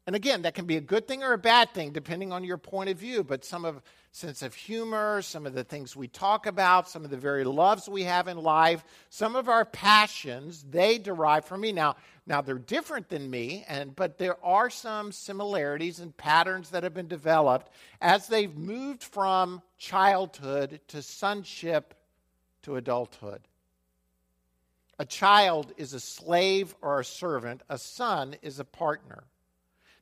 And 0.07 0.15
again, 0.15 0.43
that 0.43 0.53
can 0.53 0.65
be 0.65 0.77
a 0.77 0.81
good 0.81 1.07
thing 1.07 1.24
or 1.24 1.34
a 1.34 1.38
bad 1.38 1.74
thing, 1.74 1.91
depending 1.91 2.31
on 2.31 2.43
your 2.43 2.57
point 2.57 2.89
of 2.89 2.98
view. 2.98 3.24
But 3.24 3.43
some 3.43 3.65
of 3.65 3.81
sense 4.15 4.41
of 4.41 4.53
humor, 4.53 5.22
some 5.22 5.45
of 5.45 5.53
the 5.53 5.63
things 5.65 5.93
we 5.93 6.07
talk 6.07 6.45
about, 6.45 6.88
some 6.88 7.03
of 7.03 7.10
the 7.10 7.17
very 7.17 7.43
loves 7.43 7.89
we 7.89 8.03
have 8.03 8.29
in 8.29 8.38
life, 8.38 8.81
some 9.10 9.36
of 9.36 9.50
our 9.50 9.65
passions, 9.65 10.65
they 10.69 10.98
derive 10.98 11.43
from 11.43 11.60
me. 11.60 11.74
Now, 11.74 11.98
now 12.25 12.39
they're 12.39 12.57
different 12.57 13.10
than 13.10 13.29
me, 13.29 13.65
and 13.67 13.93
but 13.93 14.17
there 14.17 14.38
are 14.41 14.69
some 14.69 15.12
similarities 15.12 16.00
and 16.00 16.15
patterns 16.15 16.69
that 16.69 16.84
have 16.84 16.93
been 16.93 17.10
developed 17.10 17.69
as 18.00 18.27
they've 18.27 18.55
moved 18.55 19.03
from 19.03 19.62
childhood 19.77 20.79
to 20.88 21.01
sonship 21.01 21.93
to 22.62 22.77
adulthood. 22.77 23.41
A 24.98 25.05
child 25.05 25.74
is 25.75 25.93
a 25.93 26.00
slave 26.00 26.74
or 26.81 27.01
a 27.01 27.05
servant, 27.05 27.63
a 27.67 27.77
son 27.77 28.38
is 28.41 28.62
a 28.62 28.65
partner. 28.65 29.25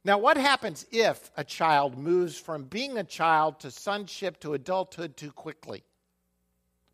Now, 0.05 0.17
what 0.17 0.36
happens 0.36 0.86
if 0.91 1.31
a 1.38 1.43
child 1.43 1.98
moves 1.98 2.38
from 2.38 2.65
being 2.65 2.98
a 2.98 3.03
child 3.03 3.60
to 3.62 3.72
sonship 3.72 4.39
to 4.41 4.53
adulthood 4.53 5.15
too 5.15 5.31
quickly? 5.31 5.83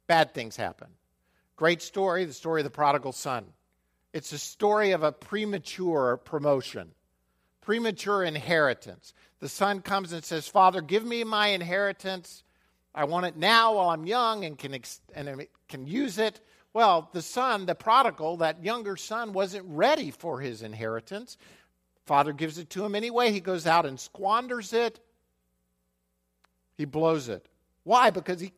Bad 0.05 0.33
things 0.33 0.55
happen. 0.55 0.89
Great 1.55 1.81
story, 1.81 2.25
the 2.25 2.33
story 2.33 2.61
of 2.61 2.65
the 2.65 2.71
prodigal 2.71 3.11
son. 3.11 3.45
It's 4.13 4.31
a 4.31 4.37
story 4.37 4.91
of 4.91 5.03
a 5.03 5.11
premature 5.11 6.17
promotion, 6.17 6.91
premature 7.61 8.23
inheritance. 8.23 9.13
The 9.39 9.49
son 9.49 9.81
comes 9.81 10.13
and 10.13 10.23
says, 10.23 10.47
Father, 10.47 10.81
give 10.81 11.05
me 11.05 11.23
my 11.23 11.47
inheritance. 11.47 12.43
I 12.93 13.05
want 13.05 13.25
it 13.25 13.37
now 13.37 13.75
while 13.75 13.89
I'm 13.89 14.05
young 14.05 14.45
and 14.45 14.57
can, 14.57 14.73
ex- 14.73 15.01
and 15.13 15.47
can 15.67 15.85
use 15.85 16.17
it. 16.17 16.41
Well, 16.73 17.09
the 17.13 17.21
son, 17.21 17.65
the 17.65 17.75
prodigal, 17.75 18.37
that 18.37 18.63
younger 18.63 18.97
son, 18.97 19.33
wasn't 19.33 19.65
ready 19.67 20.11
for 20.11 20.39
his 20.39 20.61
inheritance. 20.61 21.37
Father 22.09 22.33
gives 22.33 22.57
it 22.57 22.71
to 22.71 22.83
him 22.83 22.95
anyway. 22.95 23.31
He 23.31 23.39
goes 23.39 23.67
out 23.67 23.85
and 23.85 23.99
squanders 23.99 24.73
it. 24.73 24.99
He 26.75 26.85
blows 26.85 27.29
it. 27.29 27.47
Why? 27.83 28.09
Because 28.09 28.39
he, 28.39 28.51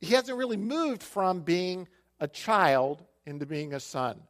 he 0.00 0.14
hasn't 0.14 0.38
really 0.38 0.56
moved 0.56 1.02
from 1.02 1.40
being 1.40 1.88
a 2.20 2.28
child 2.28 3.02
into 3.26 3.44
being 3.44 3.74
a 3.74 3.80
son. 3.80 4.20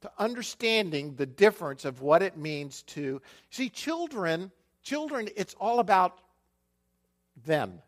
To 0.00 0.10
understanding 0.18 1.14
the 1.14 1.24
difference 1.24 1.84
of 1.84 2.02
what 2.02 2.20
it 2.20 2.36
means 2.36 2.82
to 2.94 3.22
see 3.50 3.68
children, 3.68 4.50
children, 4.82 5.28
it's 5.36 5.54
all 5.60 5.78
about 5.78 6.18
them. 7.46 7.80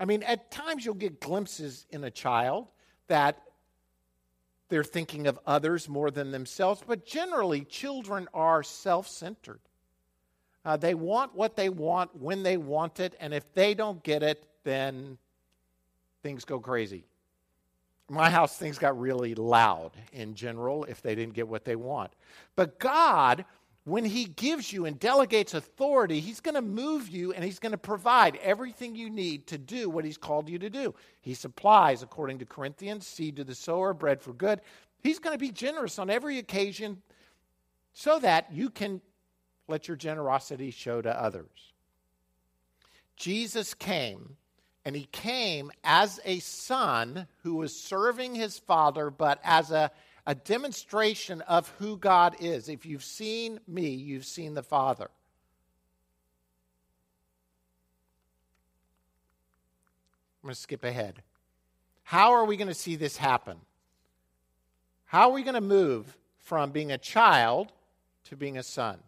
I 0.00 0.06
mean, 0.06 0.22
at 0.22 0.50
times 0.50 0.86
you'll 0.86 0.94
get 0.94 1.20
glimpses 1.20 1.84
in 1.90 2.02
a 2.02 2.10
child 2.10 2.66
that 3.08 3.42
they're 4.68 4.84
thinking 4.84 5.26
of 5.26 5.38
others 5.46 5.88
more 5.88 6.10
than 6.10 6.30
themselves, 6.30 6.82
but 6.86 7.06
generally, 7.06 7.62
children 7.62 8.28
are 8.34 8.62
self 8.62 9.08
centered. 9.08 9.60
Uh, 10.64 10.76
they 10.76 10.94
want 10.94 11.34
what 11.34 11.56
they 11.56 11.68
want 11.68 12.14
when 12.14 12.42
they 12.42 12.56
want 12.56 13.00
it, 13.00 13.14
and 13.20 13.32
if 13.32 13.52
they 13.54 13.74
don't 13.74 14.02
get 14.02 14.22
it, 14.22 14.44
then 14.64 15.16
things 16.22 16.44
go 16.44 16.60
crazy. 16.60 17.04
My 18.10 18.30
house, 18.30 18.56
things 18.56 18.78
got 18.78 18.98
really 18.98 19.34
loud 19.34 19.92
in 20.12 20.34
general 20.34 20.84
if 20.84 21.02
they 21.02 21.14
didn't 21.14 21.34
get 21.34 21.48
what 21.48 21.64
they 21.64 21.76
want. 21.76 22.12
But 22.56 22.78
God 22.78 23.44
when 23.88 24.04
he 24.04 24.24
gives 24.24 24.72
you 24.72 24.84
and 24.84 24.98
delegates 24.98 25.54
authority, 25.54 26.20
he's 26.20 26.40
going 26.40 26.54
to 26.54 26.62
move 26.62 27.08
you 27.08 27.32
and 27.32 27.44
he's 27.44 27.58
going 27.58 27.72
to 27.72 27.78
provide 27.78 28.36
everything 28.36 28.94
you 28.94 29.08
need 29.10 29.46
to 29.48 29.58
do 29.58 29.88
what 29.88 30.04
he's 30.04 30.18
called 30.18 30.48
you 30.48 30.58
to 30.58 30.70
do. 30.70 30.94
He 31.20 31.34
supplies, 31.34 32.02
according 32.02 32.38
to 32.38 32.44
Corinthians, 32.44 33.06
seed 33.06 33.36
to 33.36 33.44
the 33.44 33.54
sower, 33.54 33.94
bread 33.94 34.20
for 34.20 34.32
good. 34.32 34.60
He's 35.02 35.18
going 35.18 35.34
to 35.34 35.38
be 35.38 35.52
generous 35.52 35.98
on 35.98 36.10
every 36.10 36.38
occasion 36.38 37.02
so 37.92 38.18
that 38.18 38.52
you 38.52 38.70
can 38.70 39.00
let 39.68 39.88
your 39.88 39.96
generosity 39.96 40.70
show 40.70 41.00
to 41.02 41.22
others. 41.22 41.72
Jesus 43.16 43.74
came, 43.74 44.36
and 44.84 44.94
he 44.94 45.08
came 45.10 45.70
as 45.82 46.20
a 46.24 46.38
son 46.38 47.26
who 47.42 47.56
was 47.56 47.76
serving 47.76 48.34
his 48.34 48.58
father, 48.58 49.10
but 49.10 49.40
as 49.42 49.70
a 49.70 49.90
a 50.28 50.34
demonstration 50.34 51.40
of 51.40 51.72
who 51.78 51.96
God 51.96 52.36
is. 52.38 52.68
If 52.68 52.84
you've 52.84 53.02
seen 53.02 53.60
me, 53.66 53.88
you've 53.88 54.26
seen 54.26 54.52
the 54.52 54.62
Father. 54.62 55.08
I'm 60.42 60.48
going 60.48 60.54
to 60.54 60.60
skip 60.60 60.84
ahead. 60.84 61.22
How 62.02 62.32
are 62.32 62.44
we 62.44 62.58
going 62.58 62.68
to 62.68 62.74
see 62.74 62.94
this 62.94 63.16
happen? 63.16 63.56
How 65.06 65.30
are 65.30 65.32
we 65.32 65.42
going 65.42 65.54
to 65.54 65.62
move 65.62 66.14
from 66.36 66.72
being 66.72 66.92
a 66.92 66.98
child 66.98 67.72
to 68.24 68.36
being 68.36 68.58
a 68.58 68.62
son? 68.62 68.98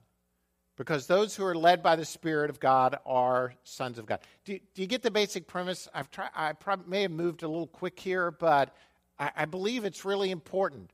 Because 0.78 1.06
those 1.06 1.36
who 1.36 1.44
are 1.44 1.54
led 1.54 1.82
by 1.82 1.96
the 1.96 2.06
Spirit 2.06 2.48
of 2.48 2.60
God 2.60 2.98
are 3.04 3.52
sons 3.62 3.98
of 3.98 4.06
God. 4.06 4.20
Do, 4.46 4.58
do 4.74 4.80
you 4.80 4.88
get 4.88 5.02
the 5.02 5.10
basic 5.10 5.46
premise? 5.46 5.86
I've 5.92 6.10
tried, 6.10 6.30
I 6.34 6.54
may 6.86 7.02
have 7.02 7.10
moved 7.10 7.42
a 7.42 7.48
little 7.48 7.66
quick 7.66 8.00
here, 8.00 8.30
but 8.30 8.74
I, 9.18 9.30
I 9.36 9.44
believe 9.44 9.84
it's 9.84 10.06
really 10.06 10.30
important. 10.30 10.90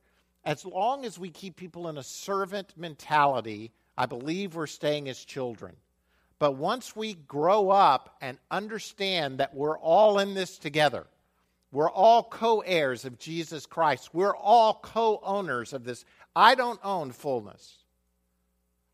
As 0.47 0.65
long 0.65 1.05
as 1.05 1.19
we 1.19 1.29
keep 1.29 1.57
people 1.57 1.89
in 1.89 1.99
a 1.99 2.05
servant 2.05 2.73
mentality, 2.77 3.73
I 3.99 4.07
believe 4.07 4.55
we're 4.55 4.69
staying 4.69 5.09
as 5.09 5.25
children. 5.25 5.75
But 6.39 6.53
once 6.53 6.95
we 6.95 7.15
grow 7.15 7.71
up 7.71 8.17
and 8.21 8.39
understand 8.49 9.39
that 9.39 9.55
we're 9.55 9.77
all 9.77 10.21
in 10.21 10.35
this 10.35 10.57
together, 10.57 11.09
we're 11.73 11.91
all 11.91 12.23
co 12.23 12.61
heirs 12.61 13.05
of 13.05 13.19
Jesus 13.19 13.67
Christ, 13.67 14.11
we're 14.15 14.37
all 14.37 14.75
co 14.75 15.21
owners 15.25 15.73
of 15.73 15.83
this. 15.83 16.05
I 16.37 16.55
don't 16.55 16.81
own 16.85 17.11
fullness. 17.11 17.79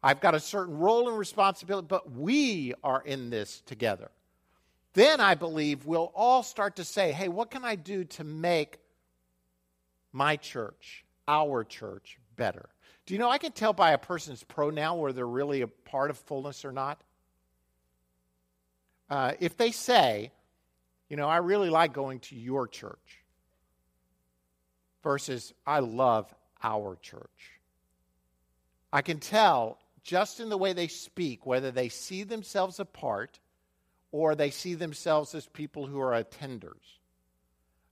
I've 0.02 0.20
got 0.20 0.34
a 0.34 0.40
certain 0.40 0.78
role 0.78 1.08
and 1.08 1.18
responsibility, 1.18 1.86
but 1.86 2.10
we 2.10 2.72
are 2.82 3.02
in 3.04 3.28
this 3.28 3.60
together. 3.66 4.10
Then 4.94 5.20
I 5.20 5.34
believe 5.34 5.84
we'll 5.84 6.12
all 6.14 6.42
start 6.42 6.76
to 6.76 6.84
say, 6.84 7.12
hey, 7.12 7.28
what 7.28 7.50
can 7.50 7.64
I 7.64 7.74
do 7.74 8.04
to 8.04 8.24
make 8.24 8.78
my 10.12 10.36
church, 10.36 11.01
our 11.28 11.64
church 11.64 12.18
better. 12.36 12.68
Do 13.06 13.14
you 13.14 13.20
know 13.20 13.30
I 13.30 13.38
can 13.38 13.52
tell 13.52 13.72
by 13.72 13.92
a 13.92 13.98
person's 13.98 14.42
pronoun 14.44 14.98
whether 14.98 15.14
they're 15.14 15.26
really 15.26 15.62
a 15.62 15.68
part 15.68 16.10
of 16.10 16.18
fullness 16.18 16.64
or 16.64 16.72
not? 16.72 17.02
Uh, 19.10 19.32
if 19.40 19.56
they 19.56 19.72
say, 19.72 20.32
you 21.08 21.16
know, 21.16 21.28
I 21.28 21.38
really 21.38 21.68
like 21.68 21.92
going 21.92 22.20
to 22.20 22.36
your 22.36 22.66
church, 22.66 23.22
versus 25.02 25.52
I 25.66 25.80
love 25.80 26.32
our 26.62 26.96
church. 26.96 27.60
I 28.92 29.02
can 29.02 29.18
tell 29.18 29.78
just 30.02 30.40
in 30.40 30.48
the 30.48 30.58
way 30.58 30.72
they 30.72 30.88
speak 30.88 31.46
whether 31.46 31.70
they 31.70 31.88
see 31.88 32.22
themselves 32.22 32.80
apart 32.80 33.38
or 34.10 34.34
they 34.34 34.50
see 34.50 34.74
themselves 34.74 35.34
as 35.34 35.46
people 35.46 35.86
who 35.86 36.00
are 36.00 36.22
attenders. 36.22 37.00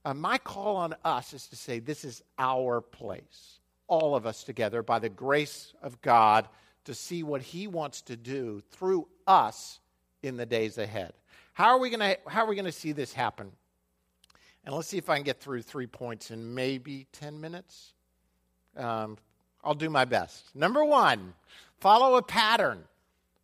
Uh, 0.03 0.13
my 0.13 0.37
call 0.37 0.77
on 0.77 0.95
us 1.05 1.33
is 1.33 1.47
to 1.47 1.55
say, 1.55 1.79
this 1.79 2.03
is 2.03 2.23
our 2.39 2.81
place, 2.81 3.59
all 3.87 4.15
of 4.15 4.25
us 4.25 4.43
together, 4.43 4.81
by 4.81 4.99
the 4.99 5.09
grace 5.09 5.73
of 5.83 6.01
God, 6.01 6.47
to 6.85 6.93
see 6.95 7.21
what 7.21 7.41
He 7.41 7.67
wants 7.67 8.01
to 8.03 8.17
do 8.17 8.61
through 8.71 9.07
us 9.27 9.79
in 10.23 10.37
the 10.37 10.45
days 10.45 10.77
ahead. 10.79 11.13
How 11.53 11.75
are 11.75 11.79
we 11.79 11.89
going 11.89 12.65
to 12.65 12.71
see 12.71 12.93
this 12.93 13.13
happen? 13.13 13.51
And 14.65 14.73
let's 14.73 14.87
see 14.87 14.97
if 14.97 15.09
I 15.09 15.15
can 15.15 15.23
get 15.23 15.39
through 15.39 15.61
three 15.61 15.87
points 15.87 16.31
in 16.31 16.55
maybe 16.55 17.07
ten 17.11 17.39
minutes. 17.41 17.93
Um, 18.75 19.17
I'll 19.63 19.75
do 19.75 19.89
my 19.89 20.05
best. 20.05 20.55
Number 20.55 20.83
one, 20.83 21.33
follow 21.79 22.15
a 22.15 22.21
pattern. 22.23 22.83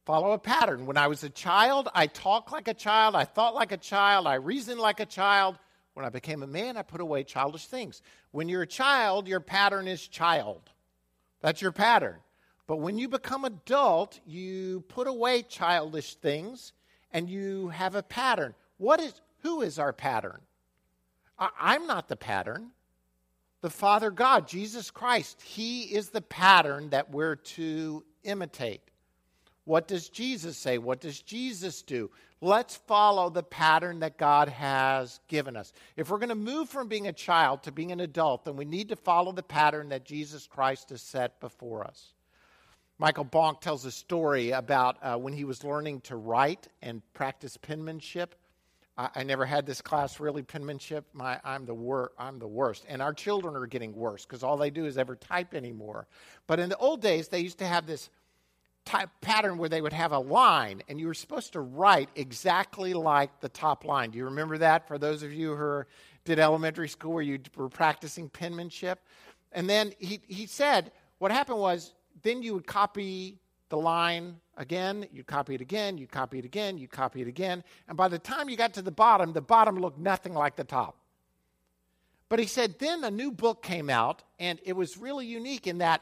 Follow 0.05 0.31
a 0.31 0.39
pattern. 0.39 0.85
When 0.85 0.97
I 0.97 1.07
was 1.07 1.23
a 1.23 1.29
child, 1.29 1.89
I 1.93 2.07
talked 2.07 2.51
like 2.51 2.67
a 2.67 2.73
child, 2.73 3.15
I 3.15 3.25
thought 3.25 3.53
like 3.53 3.71
a 3.71 3.77
child, 3.77 4.25
I 4.25 4.35
reasoned 4.35 4.79
like 4.79 4.99
a 4.99 5.05
child. 5.05 5.57
When 5.97 6.05
I 6.05 6.09
became 6.09 6.43
a 6.43 6.47
man, 6.47 6.77
I 6.77 6.83
put 6.83 7.01
away 7.01 7.23
childish 7.23 7.65
things. 7.65 8.03
When 8.29 8.47
you're 8.47 8.61
a 8.61 8.67
child, 8.67 9.27
your 9.27 9.39
pattern 9.39 9.87
is 9.87 10.07
child. 10.07 10.61
That's 11.41 11.59
your 11.59 11.71
pattern. 11.71 12.17
But 12.67 12.75
when 12.75 12.99
you 12.99 13.09
become 13.09 13.45
adult, 13.45 14.19
you 14.23 14.81
put 14.89 15.07
away 15.07 15.41
childish 15.41 16.13
things 16.13 16.73
and 17.11 17.27
you 17.27 17.69
have 17.69 17.95
a 17.95 18.03
pattern. 18.03 18.53
What 18.77 18.99
is 18.99 19.19
who 19.39 19.63
is 19.63 19.79
our 19.79 19.91
pattern? 19.91 20.39
I, 21.39 21.73
am 21.73 21.87
not 21.87 22.09
the 22.09 22.15
pattern. 22.15 22.69
The 23.61 23.71
Father 23.71 24.11
God, 24.11 24.47
Jesus 24.47 24.91
Christ, 24.91 25.41
He 25.41 25.85
is 25.85 26.09
the 26.09 26.21
pattern 26.21 26.91
that 26.91 27.09
we're 27.09 27.37
to 27.37 28.03
imitate. 28.23 28.81
What 29.65 29.87
does 29.87 30.09
Jesus 30.09 30.57
say? 30.57 30.77
What 30.77 31.01
does 31.01 31.19
Jesus 31.19 31.81
do? 31.81 32.11
Let's 32.39 32.75
follow 32.75 33.29
the 33.29 33.41
pattern 33.41 33.99
that 34.01 34.17
God 34.17 34.49
has 34.49 35.19
given 35.27 35.57
us. 35.57 35.73
If 35.95 36.09
we're 36.09 36.19
going 36.19 36.29
to 36.29 36.35
move 36.35 36.69
from 36.69 36.87
being 36.87 37.07
a 37.07 37.13
child 37.13 37.63
to 37.63 37.71
being 37.71 37.91
an 37.91 37.99
adult, 37.99 38.45
then 38.45 38.55
we 38.55 38.65
need 38.65 38.89
to 38.89 38.95
follow 38.95 39.31
the 39.31 39.41
pattern 39.41 39.89
that 39.89 40.05
Jesus 40.05 40.45
Christ 40.45 40.91
has 40.91 41.01
set 41.01 41.39
before 41.39 41.83
us. 41.83 42.13
Michael 42.99 43.25
Bonk 43.25 43.61
tells 43.61 43.85
a 43.85 43.91
story 43.91 44.51
about 44.51 44.97
uh, 45.01 45.17
when 45.17 45.33
he 45.33 45.45
was 45.45 45.63
learning 45.63 46.01
to 46.01 46.15
write 46.15 46.67
and 46.81 47.01
practice 47.13 47.57
penmanship. 47.57 48.35
I, 48.97 49.09
I 49.15 49.23
never 49.23 49.45
had 49.45 49.65
this 49.65 49.81
class 49.81 50.19
really 50.19 50.43
penmanship. 50.43 51.05
My, 51.13 51.39
I'm 51.43 51.65
the 51.65 51.75
wor- 51.75 52.11
I'm 52.19 52.39
the 52.39 52.47
worst, 52.47 52.85
and 52.87 53.01
our 53.01 53.13
children 53.13 53.55
are 53.55 53.67
getting 53.67 53.95
worse 53.95 54.25
because 54.25 54.43
all 54.43 54.57
they 54.57 54.71
do 54.71 54.85
is 54.85 54.97
ever 54.97 55.15
type 55.15 55.53
anymore. 55.53 56.07
But 56.47 56.59
in 56.59 56.69
the 56.69 56.77
old 56.77 57.01
days, 57.01 57.27
they 57.27 57.39
used 57.39 57.59
to 57.59 57.67
have 57.67 57.85
this 57.85 58.09
type 58.87 59.09
pattern 59.19 59.57
where 59.57 59.67
they 59.67 59.81
would 59.81 59.93
have 59.93 60.13
a 60.13 60.19
line, 60.19 60.81
and 60.87 60.99
you 60.99 61.07
were 61.07 61.13
supposed 61.13 61.53
to 61.53 61.59
write 61.59 62.09
exactly 62.15 62.93
like 62.93 63.41
the 63.41 63.49
top 63.49 63.83
line. 63.83 64.11
Do 64.11 64.17
you 64.17 64.25
remember 64.25 64.57
that? 64.59 64.87
For 64.87 64.97
those 64.97 65.23
of 65.23 65.33
you 65.33 65.55
who 65.55 65.83
did 66.23 66.39
elementary 66.39 66.87
school 66.87 67.13
where 67.13 67.23
you 67.23 67.37
were 67.55 67.69
practicing 67.69 68.29
penmanship, 68.29 68.99
and 69.51 69.69
then 69.69 69.93
he 69.99 70.21
he 70.27 70.45
said 70.45 70.91
what 71.19 71.31
happened 71.31 71.59
was 71.59 71.93
then 72.23 72.41
you 72.41 72.53
would 72.53 72.65
copy 72.65 73.39
the 73.69 73.77
line 73.77 74.37
again, 74.55 75.05
you'd 75.11 75.27
copy 75.27 75.53
it 75.53 75.61
again, 75.61 75.97
you'd 75.97 76.11
copy 76.11 76.39
it 76.39 76.45
again, 76.45 76.77
you'd 76.77 76.91
copy 76.91 77.21
it 77.21 77.27
again. 77.27 77.63
And 77.89 77.97
by 77.97 78.07
the 78.07 78.19
time 78.19 78.49
you 78.49 78.55
got 78.55 78.73
to 78.75 78.81
the 78.81 78.91
bottom, 78.91 79.33
the 79.33 79.41
bottom 79.41 79.77
looked 79.77 79.99
nothing 79.99 80.33
like 80.33 80.55
the 80.55 80.63
top. 80.63 80.97
But 82.29 82.39
he 82.39 82.45
said, 82.45 82.79
then 82.79 83.03
a 83.03 83.11
new 83.11 83.31
book 83.31 83.61
came 83.63 83.89
out, 83.89 84.23
and 84.39 84.59
it 84.63 84.73
was 84.73 84.97
really 84.97 85.25
unique 85.25 85.67
in 85.67 85.77
that 85.79 86.01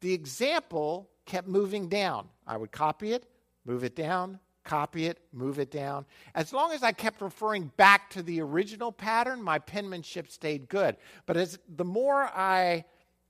the 0.00 0.12
example 0.12 1.08
kept 1.26 1.48
moving 1.48 1.88
down. 1.88 2.28
I 2.46 2.56
would 2.56 2.72
copy 2.72 3.12
it, 3.12 3.24
move 3.64 3.84
it 3.84 3.96
down, 3.96 4.38
copy 4.64 5.06
it, 5.06 5.18
move 5.32 5.58
it 5.58 5.70
down. 5.70 6.06
As 6.34 6.52
long 6.52 6.72
as 6.72 6.82
I 6.82 6.92
kept 6.92 7.20
referring 7.20 7.70
back 7.76 8.10
to 8.10 8.22
the 8.22 8.40
original 8.40 8.92
pattern, 8.92 9.42
my 9.42 9.58
penmanship 9.58 10.30
stayed 10.30 10.68
good. 10.68 10.96
But 11.26 11.36
as 11.36 11.58
the 11.68 11.84
more 11.84 12.22
I 12.22 12.84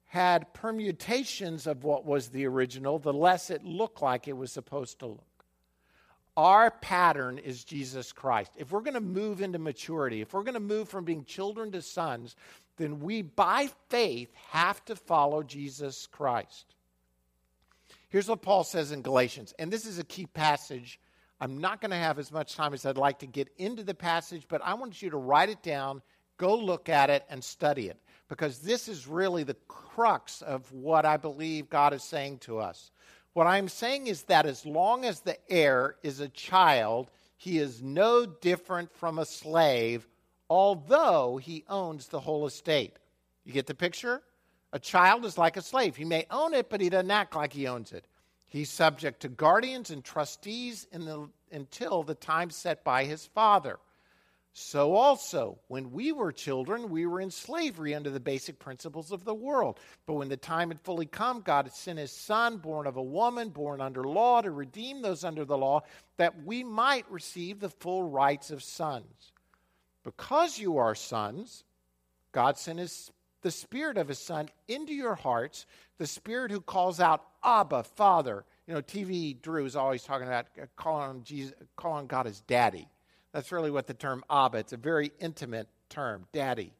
had 0.06 0.52
permutations 0.54 1.66
of 1.66 1.82
what 1.82 2.04
was 2.04 2.28
the 2.28 2.46
original, 2.46 2.98
the 2.98 3.12
less 3.12 3.50
it 3.50 3.64
looked 3.64 4.00
like 4.00 4.28
it 4.28 4.36
was 4.36 4.52
supposed 4.52 5.00
to 5.00 5.06
look. 5.06 5.24
Our 6.36 6.70
pattern 6.70 7.38
is 7.38 7.64
Jesus 7.64 8.12
Christ. 8.12 8.52
If 8.56 8.72
we're 8.72 8.80
going 8.80 8.94
to 8.94 9.00
move 9.00 9.40
into 9.40 9.58
maturity, 9.58 10.20
if 10.20 10.32
we're 10.32 10.42
going 10.42 10.54
to 10.54 10.60
move 10.60 10.88
from 10.88 11.04
being 11.04 11.24
children 11.24 11.70
to 11.72 11.82
sons, 11.82 12.34
then 12.76 13.00
we, 13.00 13.22
by 13.22 13.68
faith, 13.88 14.32
have 14.50 14.84
to 14.86 14.96
follow 14.96 15.44
Jesus 15.44 16.08
Christ. 16.08 16.73
Here's 18.14 18.28
what 18.28 18.42
Paul 18.42 18.62
says 18.62 18.92
in 18.92 19.02
Galatians, 19.02 19.54
and 19.58 19.72
this 19.72 19.84
is 19.84 19.98
a 19.98 20.04
key 20.04 20.26
passage. 20.26 21.00
I'm 21.40 21.58
not 21.58 21.80
going 21.80 21.90
to 21.90 21.96
have 21.96 22.20
as 22.20 22.30
much 22.30 22.54
time 22.54 22.72
as 22.72 22.86
I'd 22.86 22.96
like 22.96 23.18
to 23.18 23.26
get 23.26 23.48
into 23.58 23.82
the 23.82 23.92
passage, 23.92 24.46
but 24.48 24.60
I 24.64 24.74
want 24.74 25.02
you 25.02 25.10
to 25.10 25.16
write 25.16 25.48
it 25.48 25.64
down, 25.64 26.00
go 26.36 26.54
look 26.54 26.88
at 26.88 27.10
it, 27.10 27.24
and 27.28 27.42
study 27.42 27.88
it 27.88 27.98
because 28.28 28.60
this 28.60 28.86
is 28.86 29.08
really 29.08 29.42
the 29.42 29.56
crux 29.66 30.42
of 30.42 30.70
what 30.70 31.04
I 31.04 31.16
believe 31.16 31.68
God 31.68 31.92
is 31.92 32.04
saying 32.04 32.38
to 32.42 32.60
us. 32.60 32.92
What 33.32 33.48
I'm 33.48 33.66
saying 33.66 34.06
is 34.06 34.22
that 34.22 34.46
as 34.46 34.64
long 34.64 35.04
as 35.04 35.18
the 35.18 35.36
heir 35.50 35.96
is 36.04 36.20
a 36.20 36.28
child, 36.28 37.10
he 37.36 37.58
is 37.58 37.82
no 37.82 38.26
different 38.26 38.92
from 38.92 39.18
a 39.18 39.26
slave, 39.26 40.06
although 40.48 41.38
he 41.38 41.64
owns 41.68 42.06
the 42.06 42.20
whole 42.20 42.46
estate. 42.46 42.96
You 43.44 43.52
get 43.52 43.66
the 43.66 43.74
picture? 43.74 44.22
A 44.74 44.80
child 44.80 45.24
is 45.24 45.38
like 45.38 45.56
a 45.56 45.62
slave. 45.62 45.94
He 45.94 46.04
may 46.04 46.26
own 46.32 46.52
it, 46.52 46.68
but 46.68 46.80
he 46.80 46.88
doesn't 46.88 47.10
act 47.10 47.36
like 47.36 47.52
he 47.52 47.68
owns 47.68 47.92
it. 47.92 48.04
He's 48.48 48.70
subject 48.70 49.20
to 49.20 49.28
guardians 49.28 49.90
and 49.90 50.04
trustees 50.04 50.88
the, 50.92 51.28
until 51.52 52.02
the 52.02 52.16
time 52.16 52.50
set 52.50 52.82
by 52.82 53.04
his 53.04 53.24
father. 53.24 53.78
So 54.52 54.94
also, 54.94 55.58
when 55.68 55.92
we 55.92 56.10
were 56.10 56.32
children, 56.32 56.90
we 56.90 57.06
were 57.06 57.20
in 57.20 57.30
slavery 57.30 57.94
under 57.94 58.10
the 58.10 58.18
basic 58.18 58.58
principles 58.58 59.12
of 59.12 59.24
the 59.24 59.34
world. 59.34 59.78
But 60.06 60.14
when 60.14 60.28
the 60.28 60.36
time 60.36 60.70
had 60.70 60.80
fully 60.80 61.06
come, 61.06 61.40
God 61.40 61.66
had 61.66 61.74
sent 61.74 62.00
his 62.00 62.12
Son, 62.12 62.56
born 62.56 62.88
of 62.88 62.96
a 62.96 63.02
woman, 63.02 63.50
born 63.50 63.80
under 63.80 64.02
law, 64.02 64.40
to 64.40 64.50
redeem 64.50 65.02
those 65.02 65.22
under 65.22 65.44
the 65.44 65.58
law, 65.58 65.82
that 66.16 66.44
we 66.44 66.64
might 66.64 67.08
receive 67.08 67.60
the 67.60 67.70
full 67.70 68.02
rights 68.02 68.50
of 68.50 68.60
sons. 68.60 69.32
Because 70.02 70.58
you 70.58 70.78
are 70.78 70.96
sons, 70.96 71.62
God 72.32 72.58
sent 72.58 72.80
his, 72.80 73.12
the 73.44 73.50
Spirit 73.50 73.98
of 73.98 74.08
his 74.08 74.18
Son 74.18 74.48
into 74.68 74.94
your 74.94 75.14
hearts, 75.14 75.66
the 75.98 76.06
Spirit 76.06 76.50
who 76.50 76.62
calls 76.62 76.98
out, 76.98 77.22
Abba, 77.44 77.82
Father. 77.82 78.44
You 78.66 78.72
know, 78.72 78.80
TV 78.80 79.40
Drew 79.40 79.66
is 79.66 79.76
always 79.76 80.02
talking 80.02 80.26
about 80.26 80.46
uh, 80.60 80.64
calling, 80.76 81.22
Jesus, 81.24 81.52
calling 81.76 82.06
God 82.06 82.26
as 82.26 82.40
Daddy. 82.40 82.88
That's 83.32 83.52
really 83.52 83.70
what 83.70 83.86
the 83.86 83.92
term 83.92 84.24
Abba, 84.30 84.58
it's 84.58 84.72
a 84.72 84.78
very 84.78 85.12
intimate 85.20 85.68
term, 85.90 86.26
daddy. 86.32 86.72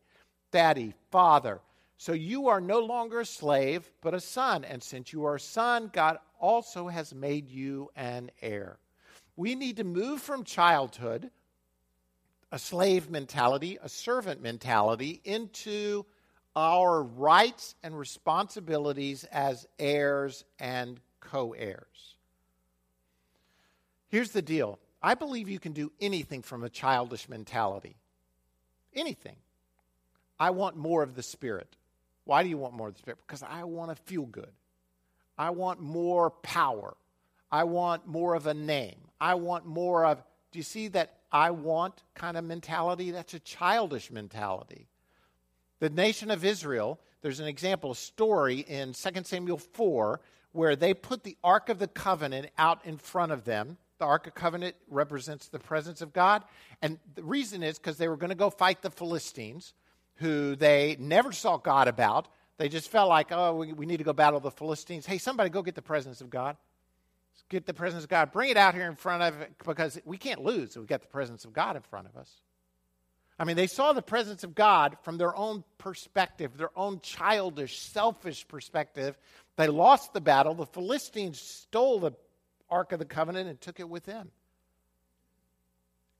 Daddy, 0.52 0.94
father. 1.10 1.60
So 1.98 2.12
you 2.12 2.48
are 2.48 2.60
no 2.60 2.78
longer 2.78 3.20
a 3.20 3.26
slave, 3.26 3.90
but 4.00 4.14
a 4.14 4.20
son. 4.20 4.64
And 4.64 4.82
since 4.82 5.12
you 5.12 5.24
are 5.26 5.34
a 5.34 5.40
son, 5.40 5.90
God 5.92 6.16
also 6.40 6.88
has 6.88 7.14
made 7.14 7.50
you 7.50 7.90
an 7.94 8.30
heir. 8.40 8.78
We 9.36 9.54
need 9.54 9.76
to 9.76 9.84
move 9.84 10.22
from 10.22 10.44
childhood, 10.44 11.30
a 12.50 12.58
slave 12.58 13.10
mentality, 13.10 13.78
a 13.82 13.88
servant 13.88 14.40
mentality, 14.40 15.20
into 15.24 16.06
our 16.56 17.02
rights 17.02 17.74
and 17.82 17.98
responsibilities 17.98 19.24
as 19.24 19.66
heirs 19.78 20.44
and 20.58 21.00
co 21.20 21.52
heirs. 21.52 22.16
Here's 24.08 24.30
the 24.30 24.42
deal 24.42 24.78
I 25.02 25.14
believe 25.14 25.48
you 25.48 25.58
can 25.58 25.72
do 25.72 25.92
anything 26.00 26.42
from 26.42 26.64
a 26.64 26.70
childish 26.70 27.28
mentality. 27.28 27.96
Anything. 28.94 29.36
I 30.38 30.50
want 30.50 30.76
more 30.76 31.02
of 31.02 31.14
the 31.14 31.22
Spirit. 31.22 31.76
Why 32.24 32.42
do 32.42 32.48
you 32.48 32.56
want 32.56 32.74
more 32.74 32.88
of 32.88 32.94
the 32.94 33.00
Spirit? 33.00 33.18
Because 33.26 33.42
I 33.42 33.64
want 33.64 33.90
to 33.90 34.02
feel 34.02 34.24
good. 34.24 34.52
I 35.36 35.50
want 35.50 35.80
more 35.80 36.30
power. 36.30 36.96
I 37.50 37.64
want 37.64 38.06
more 38.06 38.34
of 38.34 38.46
a 38.46 38.54
name. 38.54 38.96
I 39.20 39.34
want 39.34 39.66
more 39.66 40.04
of, 40.04 40.22
do 40.52 40.58
you 40.58 40.62
see 40.62 40.88
that 40.88 41.18
I 41.30 41.50
want 41.50 42.02
kind 42.14 42.36
of 42.36 42.44
mentality? 42.44 43.10
That's 43.10 43.34
a 43.34 43.40
childish 43.40 44.10
mentality. 44.10 44.86
The 45.84 45.90
nation 45.90 46.30
of 46.30 46.46
Israel, 46.46 46.98
there's 47.20 47.40
an 47.40 47.46
example, 47.46 47.90
a 47.90 47.94
story 47.94 48.60
in 48.60 48.94
2 48.94 49.10
Samuel 49.24 49.58
4, 49.58 50.18
where 50.52 50.76
they 50.76 50.94
put 50.94 51.24
the 51.24 51.36
Ark 51.44 51.68
of 51.68 51.78
the 51.78 51.88
Covenant 51.88 52.48
out 52.56 52.86
in 52.86 52.96
front 52.96 53.32
of 53.32 53.44
them 53.44 53.76
the 53.98 54.06
Ark 54.06 54.26
of 54.26 54.34
Covenant 54.34 54.76
represents 54.88 55.48
the 55.48 55.58
presence 55.58 56.00
of 56.00 56.14
God. 56.14 56.42
And 56.82 56.98
the 57.14 57.22
reason 57.22 57.62
is 57.62 57.78
because 57.78 57.98
they 57.98 58.08
were 58.08 58.16
going 58.16 58.30
to 58.30 58.34
go 58.34 58.50
fight 58.50 58.82
the 58.82 58.90
Philistines, 58.90 59.74
who 60.16 60.56
they 60.56 60.96
never 60.98 61.32
saw 61.32 61.58
God 61.58 61.86
about. 61.86 62.28
They 62.56 62.70
just 62.70 62.90
felt 62.90 63.10
like, 63.10 63.28
oh, 63.30 63.54
we, 63.54 63.72
we 63.74 63.86
need 63.86 63.98
to 63.98 64.04
go 64.04 64.14
battle 64.14 64.40
the 64.40 64.50
Philistines. 64.50 65.06
Hey, 65.06 65.18
somebody 65.18 65.50
go 65.50 65.62
get 65.62 65.74
the 65.74 65.82
presence 65.82 66.20
of 66.20 66.30
God. 66.30 66.56
Get 67.50 67.66
the 67.66 67.74
presence 67.74 68.04
of 68.04 68.10
God. 68.10 68.32
Bring 68.32 68.50
it 68.50 68.56
out 68.56 68.74
here 68.74 68.88
in 68.88 68.96
front 68.96 69.22
of 69.22 69.40
it 69.42 69.52
because 69.64 70.00
we 70.06 70.16
can't 70.16 70.42
lose. 70.42 70.76
We've 70.78 70.86
got 70.86 71.02
the 71.02 71.08
presence 71.08 71.44
of 71.44 71.52
God 71.52 71.76
in 71.76 71.82
front 71.82 72.06
of 72.06 72.16
us. 72.16 72.30
I 73.38 73.44
mean, 73.44 73.56
they 73.56 73.66
saw 73.66 73.92
the 73.92 74.02
presence 74.02 74.44
of 74.44 74.54
God 74.54 74.96
from 75.02 75.18
their 75.18 75.34
own 75.34 75.64
perspective, 75.78 76.56
their 76.56 76.76
own 76.78 77.00
childish, 77.00 77.78
selfish 77.78 78.46
perspective. 78.46 79.18
They 79.56 79.66
lost 79.66 80.12
the 80.12 80.20
battle. 80.20 80.54
The 80.54 80.66
Philistines 80.66 81.40
stole 81.40 81.98
the 81.98 82.12
Ark 82.70 82.92
of 82.92 83.00
the 83.00 83.04
Covenant 83.04 83.48
and 83.48 83.60
took 83.60 83.80
it 83.80 83.88
with 83.88 84.04
them. 84.04 84.30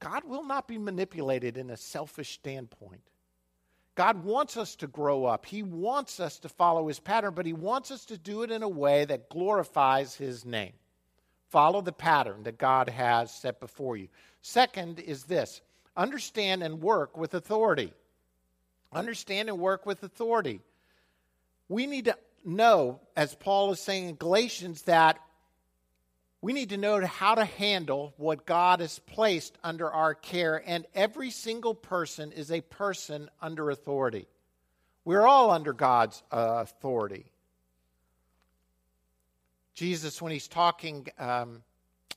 God 0.01 0.25
will 0.25 0.45
not 0.45 0.69
be 0.69 0.77
manipulated 0.77 1.57
in 1.57 1.71
a 1.71 1.77
selfish 1.77 2.33
standpoint. 2.33 3.03
God 3.95 4.25
wants 4.25 4.57
us 4.57 4.75
to 4.77 4.89
grow 4.89 5.25
up. 5.25 5.47
He 5.47 5.63
wants 5.63 6.19
us 6.19 6.39
to 6.41 6.49
follow 6.49 6.89
his 6.89 6.99
pattern, 6.99 7.35
but 7.35 7.47
he 7.47 7.53
wants 7.53 7.93
us 7.93 8.05
to 8.07 8.19
do 8.19 8.43
it 8.43 8.51
in 8.51 8.63
a 8.63 8.69
way 8.69 9.05
that 9.05 9.29
glorifies 9.29 10.17
his 10.17 10.45
name. 10.45 10.73
Follow 11.51 11.81
the 11.81 11.93
pattern 11.93 12.43
that 12.43 12.59
God 12.59 12.89
has 12.89 13.33
set 13.33 13.61
before 13.61 13.97
you. 13.97 14.09
Second 14.43 14.99
is 14.99 15.25
this 15.25 15.61
understand 15.97 16.63
and 16.63 16.81
work 16.81 17.17
with 17.17 17.35
authority. 17.35 17.93
Understand 18.93 19.49
and 19.49 19.59
work 19.59 19.87
with 19.87 20.03
authority. 20.03 20.61
We 21.69 21.87
need 21.87 22.07
to 22.07 22.17
know, 22.45 23.01
as 23.17 23.35
Paul 23.35 23.73
is 23.73 23.81
saying 23.81 24.09
in 24.09 24.15
Galatians, 24.17 24.83
that 24.83 25.19
we 26.41 26.53
need 26.53 26.71
to 26.71 26.77
know 26.77 27.05
how 27.07 27.35
to 27.37 27.45
handle 27.45 28.13
what 28.19 28.45
God 28.45 28.81
has 28.81 28.99
placed 28.99 29.57
under 29.65 29.91
our 29.91 30.15
care, 30.15 30.63
and 30.67 30.87
every 30.95 31.31
single 31.31 31.75
person 31.75 32.33
is 32.33 32.53
a 32.53 32.61
person 32.61 33.31
under 33.41 33.71
authority. 33.71 34.29
We're 35.07 35.27
all 35.27 35.51
under 35.51 35.73
God's 35.73 36.23
uh, 36.31 36.59
authority. 36.63 37.25
Jesus, 39.75 40.21
when 40.21 40.33
he's 40.33 40.47
talking, 40.47 41.09
um, 41.19 41.63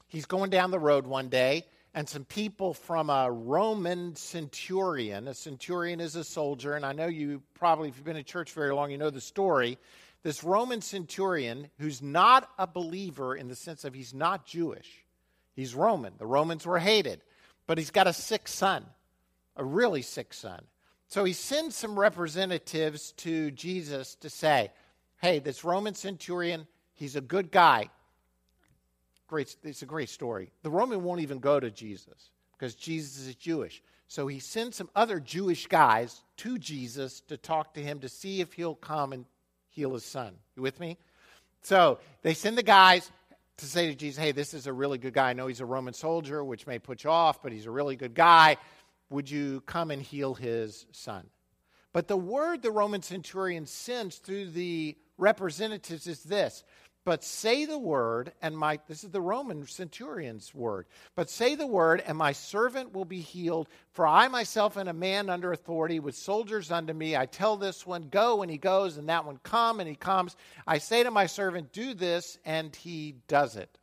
he's 0.07 0.25
going 0.25 0.49
down 0.49 0.71
the 0.71 0.79
road 0.79 1.07
one 1.07 1.29
day, 1.29 1.65
and 1.97 2.07
some 2.07 2.25
people 2.25 2.75
from 2.75 3.09
a 3.09 3.31
Roman 3.31 4.15
centurion, 4.15 5.27
a 5.27 5.33
centurion 5.33 5.99
is 5.99 6.15
a 6.15 6.23
soldier, 6.23 6.75
and 6.75 6.85
I 6.85 6.93
know 6.93 7.07
you 7.07 7.41
probably, 7.55 7.89
if 7.89 7.95
you've 7.95 8.05
been 8.05 8.15
in 8.15 8.23
church 8.23 8.51
very 8.51 8.71
long, 8.71 8.91
you 8.91 8.99
know 8.99 9.09
the 9.09 9.19
story. 9.19 9.79
This 10.21 10.43
Roman 10.43 10.81
centurion, 10.81 11.71
who's 11.79 11.99
not 12.03 12.51
a 12.59 12.67
believer 12.67 13.35
in 13.35 13.47
the 13.47 13.55
sense 13.55 13.83
of 13.83 13.95
he's 13.95 14.13
not 14.13 14.45
Jewish, 14.45 15.03
he's 15.55 15.73
Roman. 15.73 16.13
The 16.19 16.27
Romans 16.27 16.67
were 16.67 16.77
hated, 16.77 17.23
but 17.65 17.79
he's 17.79 17.89
got 17.89 18.05
a 18.05 18.13
sick 18.13 18.47
son, 18.47 18.85
a 19.55 19.65
really 19.65 20.03
sick 20.03 20.35
son. 20.35 20.61
So 21.07 21.23
he 21.23 21.33
sends 21.33 21.75
some 21.75 21.97
representatives 21.97 23.13
to 23.13 23.49
Jesus 23.49 24.13
to 24.17 24.29
say, 24.29 24.71
hey, 25.19 25.39
this 25.39 25.63
Roman 25.63 25.95
centurion, 25.95 26.67
he's 26.93 27.15
a 27.15 27.21
good 27.21 27.49
guy. 27.49 27.89
Great, 29.27 29.55
it's 29.63 29.81
a 29.81 29.85
great 29.85 30.09
story. 30.09 30.51
The 30.63 30.69
Roman 30.69 31.03
won't 31.03 31.21
even 31.21 31.39
go 31.39 31.59
to 31.59 31.69
Jesus 31.69 32.31
because 32.53 32.75
Jesus 32.75 33.27
is 33.27 33.35
Jewish. 33.35 33.83
So 34.07 34.27
he 34.27 34.39
sends 34.39 34.77
some 34.77 34.89
other 34.95 35.19
Jewish 35.19 35.67
guys 35.67 36.21
to 36.37 36.57
Jesus 36.57 37.21
to 37.27 37.35
talk 37.35 37.73
to 37.73 37.81
him 37.81 37.99
to 37.99 38.09
see 38.09 38.39
if 38.39 38.53
he'll 38.53 38.75
come 38.75 39.11
and 39.11 39.25
heal 39.69 39.93
his 39.93 40.05
son. 40.05 40.35
You 40.55 40.63
with 40.63 40.79
me? 40.79 40.97
So 41.61 41.99
they 42.21 42.33
send 42.33 42.57
the 42.57 42.63
guys 42.63 43.11
to 43.57 43.65
say 43.65 43.87
to 43.87 43.95
Jesus, 43.95 44.23
hey, 44.23 44.31
this 44.31 44.53
is 44.53 44.67
a 44.67 44.73
really 44.73 44.97
good 44.97 45.13
guy. 45.13 45.31
I 45.31 45.33
know 45.33 45.47
he's 45.47 45.59
a 45.59 45.65
Roman 45.65 45.93
soldier, 45.93 46.43
which 46.43 46.65
may 46.65 46.79
put 46.79 47.03
you 47.03 47.09
off, 47.09 47.41
but 47.41 47.51
he's 47.51 47.65
a 47.65 47.71
really 47.71 47.95
good 47.95 48.13
guy. 48.13 48.57
Would 49.09 49.29
you 49.29 49.61
come 49.61 49.91
and 49.91 50.01
heal 50.01 50.35
his 50.35 50.85
son? 50.91 51.27
But 51.91 52.07
the 52.07 52.17
word 52.17 52.61
the 52.61 52.71
Roman 52.71 53.01
centurion 53.01 53.65
sends 53.65 54.17
through 54.17 54.51
the 54.51 54.95
representatives 55.17 56.07
is 56.07 56.23
this 56.23 56.63
but 57.07 57.23
say 57.23 57.63
the 57.63 57.79
word, 57.79 58.33
and 58.41 58.57
my, 58.57 58.81
this 58.89 59.05
is 59.05 59.11
the 59.11 59.21
Roman 59.21 59.65
centurion's 59.65 60.53
word, 60.53 60.87
but 61.15 61.29
say 61.29 61.55
the 61.55 61.65
word, 61.65 62.03
and 62.05 62.17
my 62.17 62.33
servant 62.33 62.93
will 62.93 63.05
be 63.05 63.21
healed. 63.21 63.69
For 63.93 64.05
I 64.05 64.27
myself 64.27 64.75
am 64.75 64.89
a 64.89 64.93
man 64.93 65.29
under 65.29 65.53
authority 65.53 66.01
with 66.01 66.15
soldiers 66.15 66.69
under 66.69 66.93
me. 66.93 67.15
I 67.15 67.25
tell 67.25 67.55
this 67.55 67.87
one, 67.87 68.09
go, 68.09 68.41
and 68.41 68.51
he 68.51 68.57
goes, 68.57 68.97
and 68.97 69.07
that 69.07 69.25
one, 69.25 69.39
come, 69.41 69.79
and 69.79 69.87
he 69.87 69.95
comes. 69.95 70.35
I 70.67 70.79
say 70.79 71.01
to 71.01 71.09
my 71.09 71.27
servant, 71.27 71.71
do 71.71 71.93
this, 71.93 72.39
and 72.43 72.75
he 72.75 73.15
does 73.29 73.55
it. 73.55 73.79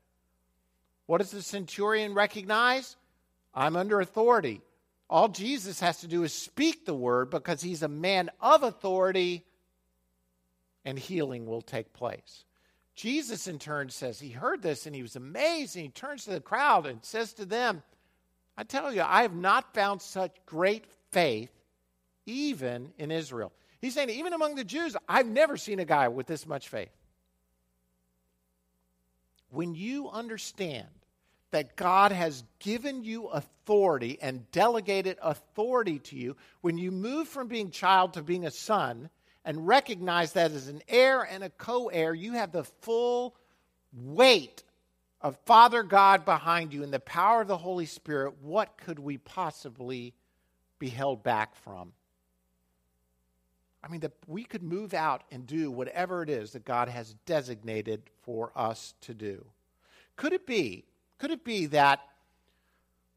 What 1.07 1.23
does 1.23 1.31
the 1.31 1.41
centurion 1.41 2.13
recognize? 2.13 2.95
I'm 3.55 3.75
under 3.75 4.01
authority. 4.01 4.61
All 5.09 5.29
Jesus 5.29 5.81
has 5.81 6.01
to 6.01 6.09
do 6.09 6.25
is 6.25 6.35
speak 6.35 6.85
the 6.85 6.93
word 6.93 7.31
because 7.31 7.63
he's 7.63 7.83
a 7.83 7.89
man 7.89 8.29
of 8.39 8.63
authority, 8.63 9.47
and 10.85 10.99
healing 10.99 11.47
will 11.47 11.63
take 11.63 11.95
place. 11.95 12.45
Jesus, 12.95 13.49
in 13.49 13.59
turn, 13.59 13.91
says 13.91 14.21
he 14.21 14.31
heard 14.31 14.63
this 14.63 14.87
and 14.87 14.95
he 14.95 15.03
was 15.03 15.17
amazed. 15.17 15.77
And 15.77 15.85
he 15.85 15.91
turns 15.91 16.25
to 16.25 16.31
the 16.31 16.41
crowd 16.41 16.87
and 16.87 17.05
says 17.05 17.33
to 17.35 17.45
them, 17.45 17.83
I 18.57 18.63
tell 18.63 18.93
you, 18.93 19.03
I 19.03 19.23
have 19.23 19.35
not 19.35 19.75
found 19.75 20.01
such 20.01 20.35
great 20.47 20.85
faith 21.11 21.51
even 22.27 22.93
in 22.99 23.11
Israel. 23.11 23.53
He's 23.81 23.95
saying, 23.95 24.11
even 24.11 24.33
among 24.33 24.55
the 24.55 24.65
Jews, 24.65 24.97
I've 25.09 25.27
never 25.27 25.57
seen 25.57 25.79
a 25.79 25.85
guy 25.85 26.09
with 26.09 26.27
this 26.27 26.47
much 26.47 26.69
faith. 26.69 26.93
When 29.51 29.75
you 29.75 30.09
understand 30.09 30.87
that 31.51 31.77
God 31.77 32.11
has 32.11 32.43
given 32.59 33.05
you 33.05 33.27
authority 33.27 34.19
and 34.21 34.51
delegated 34.51 35.19
authority 35.23 35.99
to 36.01 36.17
you, 36.17 36.37
when 36.63 36.79
you 36.79 36.91
move 36.91 37.29
from 37.29 37.49
being 37.49 37.71
child 37.71 38.15
to 38.15 38.23
being 38.23 38.47
a 38.47 38.51
son, 38.51 39.11
and 39.45 39.67
recognize 39.67 40.33
that 40.33 40.53
as 40.53 40.69
an 40.69 40.83
heir 40.89 41.23
and 41.23 41.45
a 41.45 41.51
co 41.51 41.89
heir, 41.89 42.15
you 42.15 42.33
have 42.33 42.53
the 42.53 42.65
full 42.65 43.37
weight 43.93 44.63
of 45.21 45.39
Father 45.45 45.83
God 45.83 46.25
behind 46.25 46.73
you 46.73 46.83
and 46.83 46.93
the 46.93 47.01
power 47.01 47.43
of 47.43 47.49
the 47.49 47.57
Holy 47.57 47.87
Spirit. 47.87 48.35
What 48.43 48.77
could 48.77 48.99
we 48.99 49.19
possibly 49.19 50.15
be 50.79 50.89
held 50.89 51.23
back 51.23 51.57
from? 51.57 51.93
I 53.83 53.89
mean, 53.89 54.01
that 54.01 54.13
we 54.27 54.45
could 54.45 54.63
move 54.63 54.95
out 54.95 55.25
and 55.31 55.47
do 55.47 55.71
whatever 55.71 56.23
it 56.23 56.31
is 56.31 56.53
that 56.53 56.65
God 56.65 56.89
has 56.89 57.15
designated 57.27 58.03
for 58.23 58.51
us 58.57 58.95
to 59.03 59.13
do. 59.13 59.45
Could 60.17 60.33
it 60.33 60.47
be, 60.47 60.85
could 61.19 61.31
it 61.31 61.45
be 61.45 61.67
that 61.67 62.01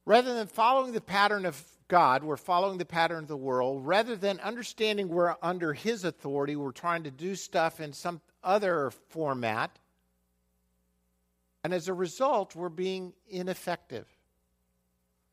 rather 0.06 0.34
than 0.34 0.48
following 0.48 0.92
the 0.92 1.02
pattern 1.02 1.46
of 1.46 1.62
God, 1.88 2.24
we're 2.24 2.36
following 2.36 2.78
the 2.78 2.86
pattern 2.86 3.20
of 3.20 3.28
the 3.28 3.38
world. 3.38 3.86
Rather 3.86 4.16
than 4.16 4.40
understanding 4.42 5.08
we're 5.08 5.36
under 5.42 5.74
His 5.74 6.04
authority, 6.04 6.56
we're 6.56 6.72
trying 6.72 7.04
to 7.04 7.12
do 7.12 7.36
stuff 7.36 7.80
in 7.80 7.94
some 7.94 8.20
other 8.44 8.92
format. 9.10 9.78
And 11.64 11.74
as 11.74 11.88
a 11.88 11.94
result, 11.94 12.56
we're 12.56 12.70
being 12.70 13.14
ineffective. 13.30 14.06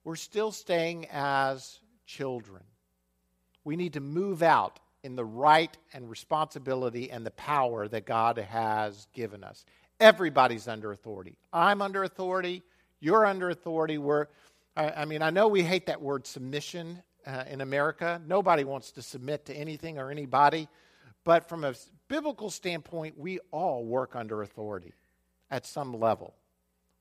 We're 0.05 0.17
still 0.17 0.53
staying 0.53 1.07
as 1.11 1.81
children. 2.07 2.63
We 3.65 3.77
need 3.77 3.95
to 3.95 4.01
move 4.01 4.43
out 4.43 4.79
in 5.03 5.17
the 5.17 5.25
right 5.25 5.77
and 5.93 6.09
responsibility 6.09 7.11
and 7.11 7.27
the 7.27 7.31
power 7.33 7.89
that 7.89 8.07
God 8.07 8.39
has 8.39 9.07
given 9.13 9.43
us. 9.43 9.65
Everybody's 9.99 10.69
under 10.69 10.93
authority. 10.93 11.37
I'm 11.53 11.83
under 11.83 12.05
authority. 12.05 12.63
You're 13.01 13.27
under 13.27 13.51
authority. 13.51 13.99
We're 13.99 14.27
I, 14.77 14.91
I 14.91 15.05
mean, 15.05 15.23
I 15.23 15.31
know 15.31 15.49
we 15.49 15.63
hate 15.63 15.87
that 15.87 16.01
word 16.01 16.27
submission 16.27 17.03
uh, 17.27 17.45
in 17.49 17.61
America. 17.61 18.21
Nobody 18.27 18.65
wants 18.65 18.93
to 18.93 19.03
submit 19.03 19.47
to 19.47 19.55
anything 19.55 19.99
or 19.99 20.11
anybody. 20.11 20.69
But 21.25 21.49
from 21.49 21.65
a 21.65 21.75
biblical 22.09 22.51
standpoint, 22.51 23.19
we 23.19 23.39
all 23.51 23.85
work 23.85 24.15
under 24.15 24.43
authority 24.43 24.93
at 25.51 25.67
some 25.67 25.99
level. 25.99 26.35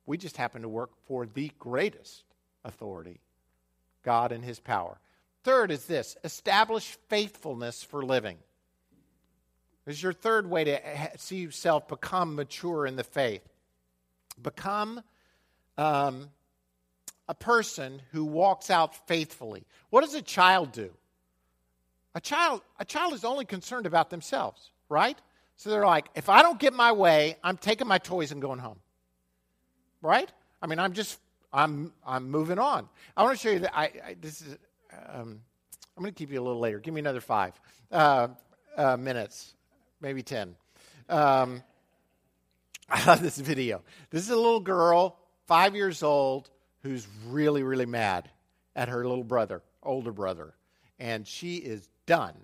We 0.05 0.17
just 0.17 0.37
happen 0.37 0.61
to 0.61 0.69
work 0.69 0.91
for 1.07 1.25
the 1.25 1.51
greatest 1.59 2.23
authority 2.63 3.19
God 4.03 4.31
and 4.31 4.43
His 4.43 4.59
power. 4.59 4.99
Third 5.43 5.71
is 5.71 5.85
this 5.85 6.15
establish 6.23 6.97
faithfulness 7.09 7.83
for 7.83 8.03
living. 8.03 8.37
This 9.85 9.97
is 9.97 10.03
your 10.03 10.13
third 10.13 10.49
way 10.49 10.63
to 10.63 10.79
see 11.17 11.37
yourself 11.37 11.87
become 11.87 12.35
mature 12.35 12.85
in 12.85 12.95
the 12.95 13.03
faith. 13.03 13.43
Become 14.41 15.01
um, 15.77 16.29
a 17.27 17.33
person 17.33 18.01
who 18.11 18.25
walks 18.25 18.69
out 18.69 19.07
faithfully. 19.07 19.65
What 19.89 20.01
does 20.01 20.13
a 20.13 20.21
child 20.21 20.71
do? 20.71 20.91
A 22.15 22.21
child, 22.21 22.61
a 22.79 22.85
child 22.85 23.13
is 23.13 23.23
only 23.23 23.45
concerned 23.45 23.85
about 23.85 24.09
themselves, 24.09 24.71
right? 24.89 25.17
So 25.55 25.69
they're 25.69 25.85
like, 25.85 26.07
if 26.15 26.29
I 26.29 26.41
don't 26.41 26.59
get 26.59 26.73
my 26.73 26.91
way, 26.91 27.37
I'm 27.43 27.57
taking 27.57 27.87
my 27.87 27.97
toys 27.97 28.31
and 28.31 28.41
going 28.41 28.59
home. 28.59 28.79
Right? 30.01 30.29
I 30.61 30.67
mean, 30.67 30.79
I'm 30.79 30.93
just, 30.93 31.17
I'm, 31.51 31.93
I'm 32.05 32.29
moving 32.29 32.59
on. 32.59 32.89
I 33.15 33.23
want 33.23 33.37
to 33.37 33.41
show 33.41 33.53
you 33.53 33.59
that 33.59 33.77
I, 33.77 33.83
I 34.05 34.15
this 34.19 34.41
is, 34.41 34.57
um, 35.09 35.39
I'm 35.95 36.03
going 36.03 36.13
to 36.13 36.17
keep 36.17 36.31
you 36.31 36.41
a 36.41 36.43
little 36.43 36.59
later. 36.59 36.79
Give 36.79 36.93
me 36.93 36.99
another 36.99 37.21
five 37.21 37.59
uh, 37.91 38.29
uh, 38.75 38.97
minutes, 38.97 39.55
maybe 40.01 40.23
10. 40.23 40.55
Um, 41.09 41.63
I 42.89 43.05
love 43.05 43.21
this 43.21 43.37
video. 43.37 43.81
This 44.09 44.23
is 44.23 44.29
a 44.29 44.35
little 44.35 44.59
girl, 44.59 45.17
five 45.47 45.75
years 45.75 46.03
old, 46.03 46.49
who's 46.83 47.07
really, 47.27 47.63
really 47.63 47.85
mad 47.85 48.29
at 48.75 48.89
her 48.89 49.07
little 49.07 49.23
brother, 49.23 49.61
older 49.81 50.11
brother, 50.11 50.53
and 50.99 51.25
she 51.25 51.55
is 51.55 51.89
done 52.05 52.35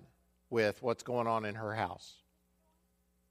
with 0.48 0.82
what's 0.82 1.02
going 1.02 1.26
on 1.26 1.44
in 1.44 1.54
her 1.54 1.74
house. 1.74 2.14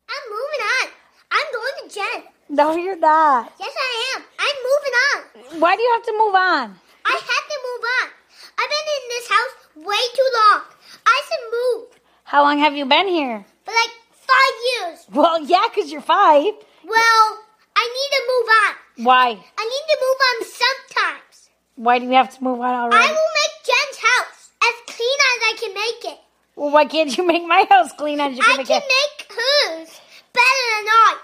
I'm 0.08 0.30
moving 0.30 0.66
on. 0.82 0.90
I'm 1.32 1.54
going 1.54 1.90
to 1.90 1.96
Jen. 1.96 2.24
No, 2.50 2.76
you're 2.76 2.98
not. 2.98 3.52
Yes, 3.60 3.74
I 3.78 4.16
am. 4.16 4.24
I'm 4.40 4.56
moving 4.70 5.54
on. 5.56 5.60
Why 5.60 5.76
do 5.76 5.82
you 5.82 5.92
have 5.94 6.06
to 6.06 6.14
move 6.14 6.36
on? 6.36 6.80
I 7.06 7.14
have 7.14 7.46
to 7.50 7.60
move 7.68 7.84
on. 8.02 8.10
I've 8.58 8.70
been 8.70 8.88
in 8.98 9.10
this 9.10 9.30
house 9.30 9.88
way 9.88 10.04
too 10.16 10.30
long. 10.40 10.62
I 11.06 11.22
should 11.28 11.46
move. 11.52 12.00
How 12.24 12.44
long 12.44 12.60
have 12.60 12.76
you 12.76 12.86
been 12.86 13.08
here? 13.08 13.46
For 13.66 13.72
like 13.72 13.92
five 14.12 14.56
years. 14.72 15.06
Well, 15.12 15.44
yeah, 15.44 15.66
because 15.74 15.92
you're 15.92 16.02
five. 16.02 16.54
Well, 16.84 17.40
I 17.76 17.84
need 17.88 18.12
to 18.18 18.24
move 18.28 18.48
on. 18.66 18.76
Why? 19.02 19.28
I 19.30 19.64
need 19.74 19.86
to 19.92 19.98
move 20.06 20.20
on 20.30 20.38
sometimes. 20.46 21.50
Why 21.76 22.00
do 22.00 22.06
you 22.06 22.12
have 22.12 22.36
to 22.36 22.44
move 22.44 22.60
on 22.60 22.74
already? 22.76 22.98
I 22.98 23.08
will 23.08 23.34
make 23.40 23.56
Jen's 23.64 23.98
house 23.98 24.50
as 24.62 24.96
clean 24.96 25.20
as 25.32 25.40
I 25.48 25.54
can 25.60 25.74
make 25.74 26.14
it. 26.14 26.20
Well, 26.58 26.72
why 26.72 26.84
can't 26.86 27.18
you 27.18 27.26
make 27.26 27.46
my 27.48 27.66
house 27.70 27.94
clean 27.94 28.20
as 28.20 28.36
you 28.36 28.44
I 28.44 28.58
can 28.58 28.58
can 28.58 28.58
make 28.58 28.70
it? 28.70 28.74
I 28.74 28.80
can 28.80 28.90
make 28.90 29.32
hers 29.40 30.02
better 30.34 30.66
than 30.76 30.86
I. 30.92 31.18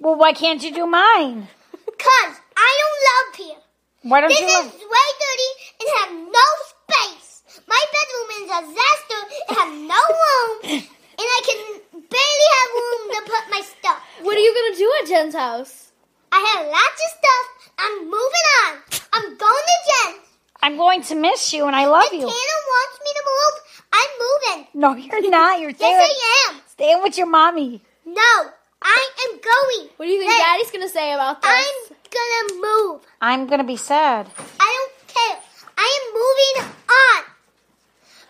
Well, 0.00 0.16
why 0.16 0.32
can't 0.32 0.62
you 0.64 0.74
do 0.74 0.86
mine? 0.86 1.46
Cause 1.86 2.34
I 2.56 2.70
don't 2.80 3.00
love 3.10 3.36
here. 3.46 3.62
Why 4.02 4.20
don't 4.20 4.28
This 4.30 4.40
you? 4.40 4.46
is 4.46 4.52
Love- 4.52 4.74
way 4.74 5.08
dirty 5.22 5.50
and 5.80 5.88
have 6.00 6.12
no 6.32 6.46
space. 6.74 7.42
My 7.68 7.82
bedroom 7.94 8.28
is 8.42 8.50
a 8.50 8.60
disaster 8.66 9.20
and 9.48 9.56
have 9.58 9.72
no 9.94 10.02
room, 10.26 10.82
and 10.82 11.28
I 11.38 11.40
can 11.46 11.80
barely 11.92 12.48
have 12.58 12.70
room 12.74 13.14
to 13.14 13.20
put 13.30 13.50
my 13.50 13.60
stuff. 13.62 14.02
What 14.22 14.36
are 14.36 14.40
you 14.40 14.52
gonna 14.52 14.76
do 14.76 14.92
at 15.02 15.08
Jen's 15.08 15.34
house? 15.34 15.85
I 16.32 16.38
have 16.54 16.66
lots 16.66 17.00
of 17.04 17.10
stuff. 17.18 17.46
I'm 17.78 18.04
moving 18.04 18.46
on. 18.62 18.72
I'm 19.12 19.36
going 19.36 19.38
to 19.38 19.78
Jen's. 19.88 20.26
I'm 20.62 20.76
going 20.76 21.02
to 21.02 21.14
miss 21.14 21.52
you, 21.52 21.66
and 21.66 21.76
I 21.76 21.86
love 21.86 22.04
If 22.06 22.12
you. 22.12 22.20
Tana 22.20 22.30
wants 22.30 23.00
me 23.04 23.10
to 23.14 23.24
move, 23.30 23.54
I'm 23.92 24.10
moving. 24.18 24.68
No, 24.74 24.94
you're 24.94 25.30
not. 25.30 25.60
You're 25.60 25.74
staying. 25.74 25.92
Yes, 25.92 26.10
I 26.10 26.50
am. 26.50 26.60
staying 26.66 27.02
with 27.02 27.18
your 27.18 27.26
mommy. 27.26 27.82
No, 28.04 28.50
I 28.82 29.10
am 29.24 29.40
going. 29.40 29.90
What 29.96 30.06
do 30.06 30.12
you 30.12 30.20
think 30.20 30.32
Hey, 30.32 30.38
Daddy's 30.38 30.70
gonna 30.70 30.88
say 30.88 31.12
about 31.12 31.42
this? 31.42 31.50
I'm 31.50 31.96
gonna 32.10 32.60
move. 32.60 33.00
I'm 33.20 33.46
gonna 33.46 33.64
be 33.64 33.76
sad. 33.76 34.28
I 34.60 34.88
don't 34.88 35.08
care. 35.08 35.38
I 35.78 35.98
am 35.98 36.14
moving 36.14 36.74
on. 36.88 37.24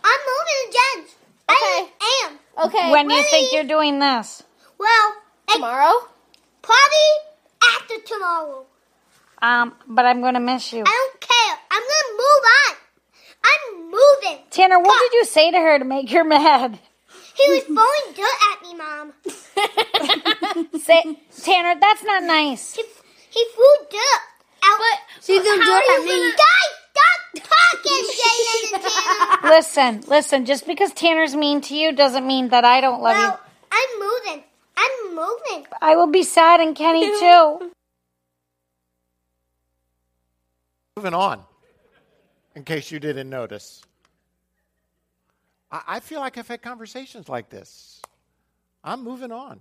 I'm 0.04 0.20
moving 0.26 0.58
to 0.64 0.78
Jen's. 0.78 1.16
I 1.48 1.88
am. 2.24 2.38
okay. 2.66 2.90
when 2.90 3.08
do 3.08 3.14
you 3.14 3.22
think 3.30 3.52
you're 3.52 3.64
doing 3.64 3.98
this? 3.98 4.42
Well, 4.78 5.16
tomorrow? 5.46 6.08
probably 6.62 7.25
after 7.96 8.14
tomorrow. 8.14 8.66
Um, 9.42 9.74
but 9.86 10.06
I'm 10.06 10.20
gonna 10.22 10.40
miss 10.40 10.72
you. 10.72 10.82
I 10.86 11.08
don't 11.10 11.20
care. 11.20 11.58
I'm 11.70 11.82
gonna 11.82 12.12
move 12.16 12.44
on. 12.64 12.76
I'm 13.44 13.84
moving. 13.90 14.44
Tanner, 14.50 14.78
what 14.80 15.10
did 15.10 15.16
you 15.18 15.24
say 15.24 15.50
to 15.50 15.58
her 15.58 15.78
to 15.78 15.84
make 15.84 16.10
her 16.10 16.24
mad? 16.24 16.78
He 17.34 17.50
was 17.50 17.64
throwing 17.64 18.14
dirt 18.14 18.38
at 18.50 18.62
me, 18.62 18.74
Mom. 18.74 19.12
Say, 20.80 21.18
Tanner, 21.42 21.78
that's 21.78 22.02
not 22.02 22.22
nice. 22.22 22.74
He, 22.74 22.82
he 23.28 23.44
threw 23.54 23.74
dirt 23.90 24.22
out. 24.64 24.80
She 25.22 25.38
threw 25.38 25.60
How 25.60 25.80
dirt 25.80 25.84
at 25.98 26.04
me. 26.04 26.32
Guys, 26.32 26.72
stop 26.92 27.50
talking, 27.74 28.04
Jaden 28.08 28.74
and 28.74 28.82
Tanner. 29.42 29.54
Listen, 29.54 30.00
listen, 30.08 30.44
just 30.46 30.66
because 30.66 30.92
Tanner's 30.92 31.36
mean 31.36 31.60
to 31.62 31.76
you 31.76 31.92
doesn't 31.92 32.26
mean 32.26 32.48
that 32.48 32.64
I 32.64 32.80
don't 32.80 33.02
love 33.02 33.16
Well, 33.16 33.32
you. 33.32 33.38
I'm 33.70 33.98
moving. 34.00 34.44
I'm 34.78 35.14
moving. 35.14 35.66
I 35.82 35.96
will 35.96 36.06
be 36.10 36.22
sad 36.22 36.60
and 36.60 36.74
Kenny 36.74 37.06
too. 37.20 37.70
Moving 40.96 41.12
on, 41.12 41.42
in 42.54 42.64
case 42.64 42.90
you 42.90 42.98
didn't 42.98 43.28
notice. 43.28 43.82
I, 45.70 45.82
I 45.86 46.00
feel 46.00 46.20
like 46.20 46.38
I've 46.38 46.48
had 46.48 46.62
conversations 46.62 47.28
like 47.28 47.50
this. 47.50 48.00
I'm 48.82 49.04
moving 49.04 49.30
on. 49.30 49.60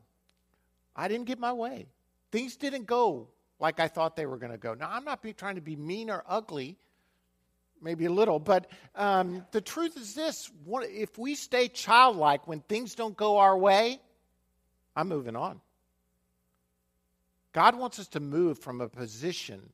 I 0.96 1.10
didn't 1.10 1.26
get 1.26 1.38
my 1.38 1.52
way. 1.52 1.88
Things 2.32 2.56
didn't 2.56 2.86
go 2.86 3.28
like 3.60 3.82
I 3.82 3.90
thought 3.90 4.16
they 4.16 4.26
were 4.26 4.38
going 4.38 4.54
to 4.54 4.58
go. 4.58 4.76
Now, 4.76 4.90
I'm 4.90 5.04
not 5.04 5.22
be, 5.22 5.34
trying 5.34 5.56
to 5.56 5.62
be 5.62 5.76
mean 5.76 6.10
or 6.10 6.24
ugly, 6.26 6.78
maybe 7.82 8.06
a 8.06 8.12
little, 8.12 8.40
but 8.40 8.72
um, 8.96 9.46
the 9.52 9.60
truth 9.60 9.98
is 9.98 10.14
this 10.14 10.50
one, 10.64 10.84
if 10.88 11.18
we 11.18 11.36
stay 11.36 11.68
childlike 11.68 12.48
when 12.48 12.62
things 12.62 12.96
don't 12.96 13.18
go 13.18 13.40
our 13.40 13.58
way, 13.58 14.00
I'm 14.96 15.10
moving 15.10 15.36
on. 15.36 15.60
God 17.52 17.76
wants 17.76 18.00
us 18.00 18.08
to 18.10 18.22
move 18.22 18.58
from 18.60 18.80
a 18.80 18.88
position 18.88 19.74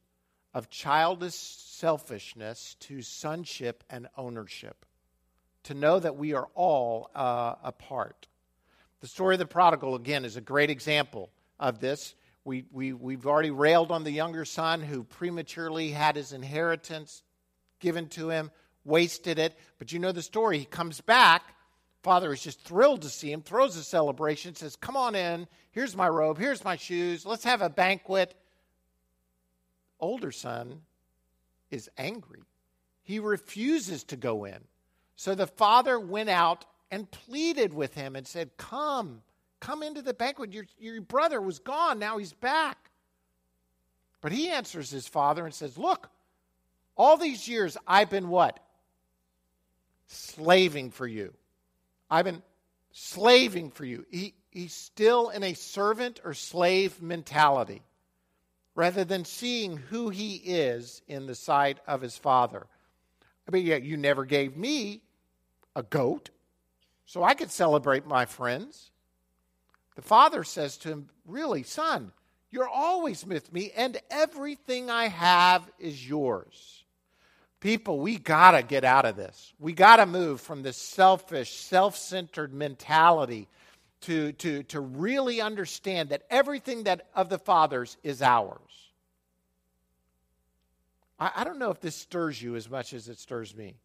of 0.53 0.69
childish 0.69 1.35
selfishness 1.35 2.75
to 2.81 3.01
sonship 3.01 3.83
and 3.89 4.07
ownership, 4.17 4.85
to 5.63 5.73
know 5.73 5.99
that 5.99 6.17
we 6.17 6.33
are 6.33 6.47
all 6.55 7.09
uh, 7.15 7.55
a 7.63 7.71
part. 7.71 8.27
The 9.01 9.07
story 9.07 9.35
of 9.35 9.39
the 9.39 9.45
prodigal, 9.45 9.95
again, 9.95 10.25
is 10.25 10.35
a 10.35 10.41
great 10.41 10.69
example 10.69 11.29
of 11.59 11.79
this. 11.79 12.15
We, 12.43 12.65
we, 12.71 12.93
we've 12.93 13.25
already 13.25 13.51
railed 13.51 13.91
on 13.91 14.03
the 14.03 14.11
younger 14.11 14.45
son 14.45 14.81
who 14.81 15.03
prematurely 15.03 15.91
had 15.91 16.15
his 16.15 16.33
inheritance 16.33 17.23
given 17.79 18.07
to 18.09 18.29
him, 18.29 18.51
wasted 18.83 19.39
it. 19.39 19.57
But 19.79 19.91
you 19.91 19.99
know 19.99 20.11
the 20.11 20.21
story. 20.21 20.59
He 20.59 20.65
comes 20.65 21.01
back. 21.01 21.43
Father 22.03 22.33
is 22.33 22.41
just 22.41 22.61
thrilled 22.61 23.03
to 23.03 23.09
see 23.09 23.31
him, 23.31 23.41
throws 23.41 23.75
a 23.75 23.83
celebration, 23.83 24.55
says, 24.55 24.75
Come 24.75 24.97
on 24.97 25.13
in. 25.13 25.47
Here's 25.71 25.95
my 25.95 26.09
robe. 26.09 26.39
Here's 26.39 26.63
my 26.63 26.75
shoes. 26.75 27.25
Let's 27.25 27.43
have 27.43 27.61
a 27.61 27.69
banquet. 27.69 28.33
Older 30.01 30.31
son 30.31 30.81
is 31.69 31.89
angry. 31.97 32.41
He 33.03 33.19
refuses 33.19 34.03
to 34.05 34.17
go 34.17 34.45
in. 34.45 34.59
So 35.15 35.35
the 35.35 35.47
father 35.47 35.99
went 35.99 36.29
out 36.29 36.65
and 36.89 37.09
pleaded 37.09 37.73
with 37.73 37.93
him 37.93 38.15
and 38.15 38.27
said, 38.27 38.57
Come, 38.57 39.21
come 39.59 39.83
into 39.83 40.01
the 40.01 40.13
banquet. 40.13 40.53
Your, 40.53 40.65
your 40.79 40.99
brother 41.01 41.39
was 41.39 41.59
gone. 41.59 41.99
Now 41.99 42.17
he's 42.17 42.33
back. 42.33 42.89
But 44.19 44.31
he 44.31 44.49
answers 44.49 44.89
his 44.89 45.07
father 45.07 45.45
and 45.45 45.53
says, 45.53 45.77
Look, 45.77 46.09
all 46.95 47.17
these 47.17 47.47
years 47.47 47.77
I've 47.87 48.09
been 48.09 48.29
what? 48.29 48.59
Slaving 50.07 50.91
for 50.91 51.07
you. 51.07 51.33
I've 52.09 52.25
been 52.25 52.41
slaving 52.91 53.71
for 53.71 53.85
you. 53.85 54.05
He, 54.09 54.33
he's 54.49 54.73
still 54.73 55.29
in 55.29 55.43
a 55.43 55.53
servant 55.53 56.19
or 56.25 56.33
slave 56.33 57.01
mentality 57.01 57.81
rather 58.75 59.03
than 59.03 59.25
seeing 59.25 59.77
who 59.77 60.09
he 60.09 60.35
is 60.35 61.01
in 61.07 61.25
the 61.25 61.35
sight 61.35 61.79
of 61.87 62.01
his 62.01 62.17
father. 62.17 62.67
I 63.47 63.51
mean, 63.51 63.65
yeah, 63.65 63.75
you 63.77 63.97
never 63.97 64.25
gave 64.25 64.55
me 64.55 65.01
a 65.75 65.83
goat, 65.83 66.29
so 67.05 67.23
I 67.23 67.33
could 67.33 67.51
celebrate 67.51 68.05
my 68.05 68.25
friends. 68.25 68.91
The 69.95 70.01
father 70.01 70.43
says 70.43 70.77
to 70.77 70.89
him, 70.89 71.09
Really, 71.25 71.63
son, 71.63 72.11
you're 72.49 72.67
always 72.67 73.25
with 73.25 73.51
me, 73.51 73.71
and 73.75 73.97
everything 74.09 74.89
I 74.89 75.07
have 75.07 75.69
is 75.79 76.07
yours. 76.07 76.83
People, 77.59 77.99
we 77.99 78.17
got 78.17 78.51
to 78.51 78.63
get 78.63 78.83
out 78.83 79.05
of 79.05 79.15
this. 79.15 79.53
We 79.59 79.73
got 79.73 79.97
to 79.97 80.05
move 80.05 80.41
from 80.41 80.63
this 80.63 80.77
selfish, 80.77 81.53
self 81.53 81.95
centered 81.95 82.53
mentality 82.53 83.47
to, 84.01 84.31
to, 84.33 84.63
to 84.63 84.79
really 84.79 85.41
understand 85.41 86.09
that 86.09 86.23
everything 86.29 86.83
that 86.83 87.07
of 87.15 87.29
the 87.29 87.37
Father's 87.37 87.97
is 88.03 88.21
ours. 88.21 88.59
I, 91.19 91.31
I 91.37 91.43
don't 91.43 91.59
know 91.59 91.71
if 91.71 91.79
this 91.79 91.95
stirs 91.95 92.41
you 92.41 92.55
as 92.55 92.69
much 92.69 92.93
as 92.93 93.07
it 93.07 93.19
stirs 93.19 93.55
me. 93.55 93.75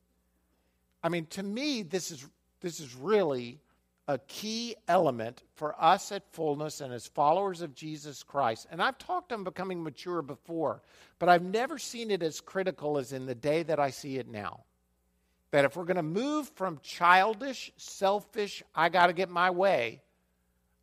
I 1.03 1.09
mean, 1.09 1.27
to 1.27 1.43
me, 1.43 1.83
this 1.83 2.11
is, 2.11 2.27
this 2.61 2.81
is 2.81 2.95
really 2.97 3.61
a 4.09 4.19
key 4.19 4.75
element 4.89 5.43
for 5.55 5.75
us 5.83 6.13
at 6.13 6.33
fullness 6.33 6.81
and 6.81 6.93
as 6.93 7.07
followers 7.07 7.61
of 7.61 7.75
Jesus 7.75 8.23
Christ. 8.23 8.67
And 8.71 8.81
I've 8.81 8.99
talked 8.99 9.33
on 9.33 9.45
becoming 9.45 9.83
mature 9.83 10.23
before, 10.23 10.83
but 11.19 11.29
I've 11.29 11.43
never 11.43 11.79
seen 11.79 12.11
it 12.11 12.23
as 12.23 12.41
critical 12.41 12.99
as 12.99 13.13
in 13.13 13.27
the 13.27 13.35
day 13.35 13.63
that 13.65 13.81
I 13.81 13.91
see 13.91 14.17
it 14.17 14.29
now. 14.29 14.61
That 15.51 15.65
if 15.65 15.77
we're 15.77 15.85
going 15.85 15.97
to 15.97 16.03
move 16.03 16.49
from 16.51 16.81
childish, 16.83 17.73
selfish, 17.77 18.63
I 18.75 18.89
got 18.89 19.09
to 19.09 19.13
get 19.13 19.29
my 19.29 19.51
way, 19.51 20.03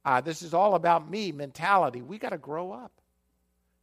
uh, 0.06 0.22
this 0.22 0.42
is 0.42 0.54
all 0.54 0.76
about 0.76 1.10
me 1.10 1.32
mentality, 1.32 2.02
we 2.02 2.18
got 2.18 2.30
to 2.30 2.38
grow 2.38 2.72
up 2.72 2.92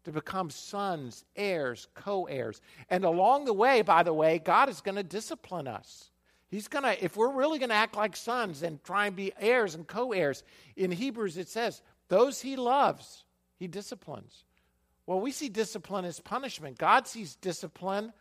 to 0.05 0.13
become 0.13 0.51
sons, 0.51 1.25
heirs, 1.37 1.89
co 1.95 2.25
heirs. 2.25 2.61
And 2.89 3.05
along 3.05 3.45
the 3.45 3.53
way, 3.53 3.83
by 3.83 4.03
the 4.03 4.15
way, 4.15 4.39
God 4.39 4.69
is 4.69 4.81
going 4.81 4.97
to 4.97 5.03
discipline 5.03 5.67
us. 5.69 6.11
He's 6.49 6.69
going 6.69 6.85
to, 6.85 7.05
if 7.05 7.17
we're 7.17 7.33
really 7.33 7.59
going 7.59 7.69
to 7.69 7.75
act 7.77 7.97
like 7.97 8.17
sons 8.17 8.63
and 8.63 8.83
try 8.83 9.07
and 9.07 9.15
be 9.15 9.33
heirs 9.39 9.75
and 9.75 9.87
co 9.87 10.13
heirs, 10.13 10.43
in 10.77 10.91
Hebrews 10.91 11.37
it 11.37 11.49
says, 11.49 11.83
those 12.09 12.41
he 12.41 12.57
loves, 12.57 13.25
he 13.59 13.69
disciplines. 13.69 14.45
Well, 15.07 15.21
we 15.21 15.33
see 15.33 15.49
discipline 15.49 16.05
as 16.05 16.21
punishment. 16.21 16.79
God 16.79 17.07
sees 17.07 17.37
discipline 17.37 18.13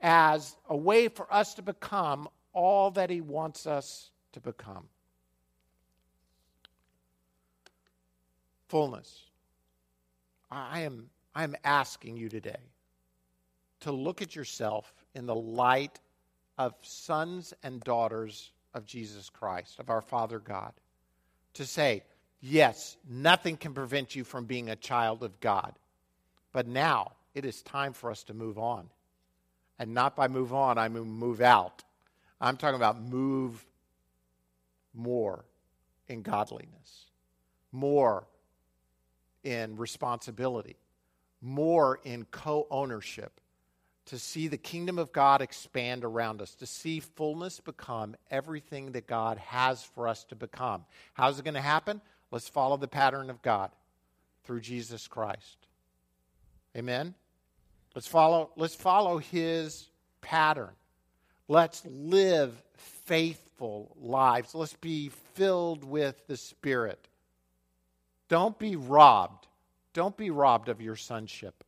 as 0.00 0.56
a 0.68 0.76
way 0.76 1.08
for 1.08 1.32
us 1.32 1.54
to 1.54 1.62
become 1.62 2.28
all 2.52 2.90
that 2.92 3.10
he 3.10 3.20
wants 3.20 3.66
us 3.66 4.10
to 4.32 4.40
become. 4.40 4.84
Fullness. 8.68 9.24
I 10.50 10.80
am, 10.80 11.10
I 11.34 11.44
am 11.44 11.56
asking 11.64 12.16
you 12.16 12.28
today 12.28 12.56
to 13.80 13.92
look 13.92 14.22
at 14.22 14.34
yourself 14.34 14.92
in 15.14 15.26
the 15.26 15.34
light 15.34 16.00
of 16.56 16.74
sons 16.82 17.54
and 17.62 17.80
daughters 17.80 18.50
of 18.74 18.84
Jesus 18.84 19.30
Christ, 19.30 19.78
of 19.78 19.90
our 19.90 20.00
Father 20.00 20.38
God, 20.38 20.72
to 21.54 21.64
say, 21.64 22.02
yes, 22.40 22.96
nothing 23.08 23.56
can 23.56 23.72
prevent 23.72 24.14
you 24.14 24.24
from 24.24 24.44
being 24.44 24.70
a 24.70 24.76
child 24.76 25.22
of 25.22 25.38
God. 25.40 25.74
But 26.52 26.66
now 26.66 27.12
it 27.34 27.44
is 27.44 27.62
time 27.62 27.92
for 27.92 28.10
us 28.10 28.24
to 28.24 28.34
move 28.34 28.58
on. 28.58 28.88
And 29.78 29.94
not 29.94 30.16
by 30.16 30.28
move 30.28 30.52
on, 30.52 30.76
I 30.76 30.88
mean 30.88 31.04
move 31.04 31.40
out. 31.40 31.84
I'm 32.40 32.56
talking 32.56 32.76
about 32.76 33.00
move 33.00 33.64
more 34.94 35.44
in 36.08 36.22
godliness, 36.22 37.06
more 37.70 38.26
in 39.44 39.76
responsibility, 39.76 40.76
more 41.40 42.00
in 42.04 42.24
co 42.30 42.66
ownership 42.70 43.40
to 44.08 44.18
see 44.18 44.48
the 44.48 44.56
kingdom 44.56 44.98
of 44.98 45.12
God 45.12 45.42
expand 45.42 46.02
around 46.02 46.40
us, 46.40 46.54
to 46.54 46.66
see 46.66 46.98
fullness 46.98 47.60
become 47.60 48.16
everything 48.30 48.92
that 48.92 49.06
God 49.06 49.36
has 49.36 49.82
for 49.82 50.08
us 50.08 50.24
to 50.24 50.34
become. 50.34 50.84
How's 51.12 51.38
it 51.38 51.44
going 51.44 51.54
to 51.54 51.60
happen? 51.60 52.00
Let's 52.30 52.48
follow 52.48 52.78
the 52.78 52.88
pattern 52.88 53.28
of 53.28 53.42
God 53.42 53.70
through 54.44 54.60
Jesus 54.60 55.06
Christ. 55.06 55.58
Amen. 56.74 57.14
Let's 57.94 58.06
follow 58.06 58.50
let's 58.56 58.74
follow 58.74 59.18
his 59.18 59.88
pattern. 60.20 60.70
Let's 61.46 61.82
live 61.84 62.62
faithful 62.76 63.94
lives. 64.00 64.54
Let's 64.54 64.74
be 64.74 65.10
filled 65.34 65.84
with 65.84 66.26
the 66.28 66.36
Spirit. 66.36 67.08
Don't 68.28 68.58
be 68.58 68.76
robbed 68.76 69.48
don't 69.98 70.16
be 70.16 70.30
robbed 70.30 70.68
of 70.68 70.80
your 70.80 70.94
sonship. 70.94 71.64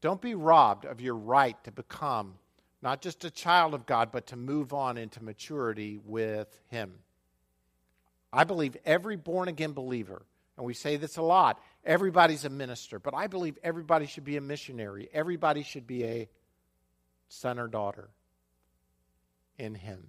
Don't 0.00 0.20
be 0.20 0.36
robbed 0.36 0.84
of 0.84 1.00
your 1.00 1.16
right 1.16 1.56
to 1.64 1.72
become 1.72 2.34
not 2.82 3.02
just 3.02 3.24
a 3.24 3.32
child 3.32 3.74
of 3.74 3.84
God, 3.84 4.12
but 4.12 4.28
to 4.28 4.36
move 4.36 4.72
on 4.72 4.96
into 4.96 5.24
maturity 5.24 5.98
with 6.04 6.46
Him. 6.68 6.92
I 8.32 8.44
believe 8.44 8.76
every 8.84 9.16
born 9.16 9.48
again 9.48 9.72
believer, 9.72 10.22
and 10.56 10.64
we 10.64 10.72
say 10.72 10.98
this 10.98 11.16
a 11.16 11.22
lot, 11.22 11.60
everybody's 11.84 12.44
a 12.44 12.48
minister, 12.48 13.00
but 13.00 13.12
I 13.12 13.26
believe 13.26 13.58
everybody 13.64 14.06
should 14.06 14.24
be 14.24 14.36
a 14.36 14.40
missionary. 14.40 15.08
Everybody 15.12 15.64
should 15.64 15.86
be 15.86 16.04
a 16.04 16.28
son 17.28 17.58
or 17.58 17.66
daughter 17.66 18.08
in 19.58 19.74
Him. 19.74 20.06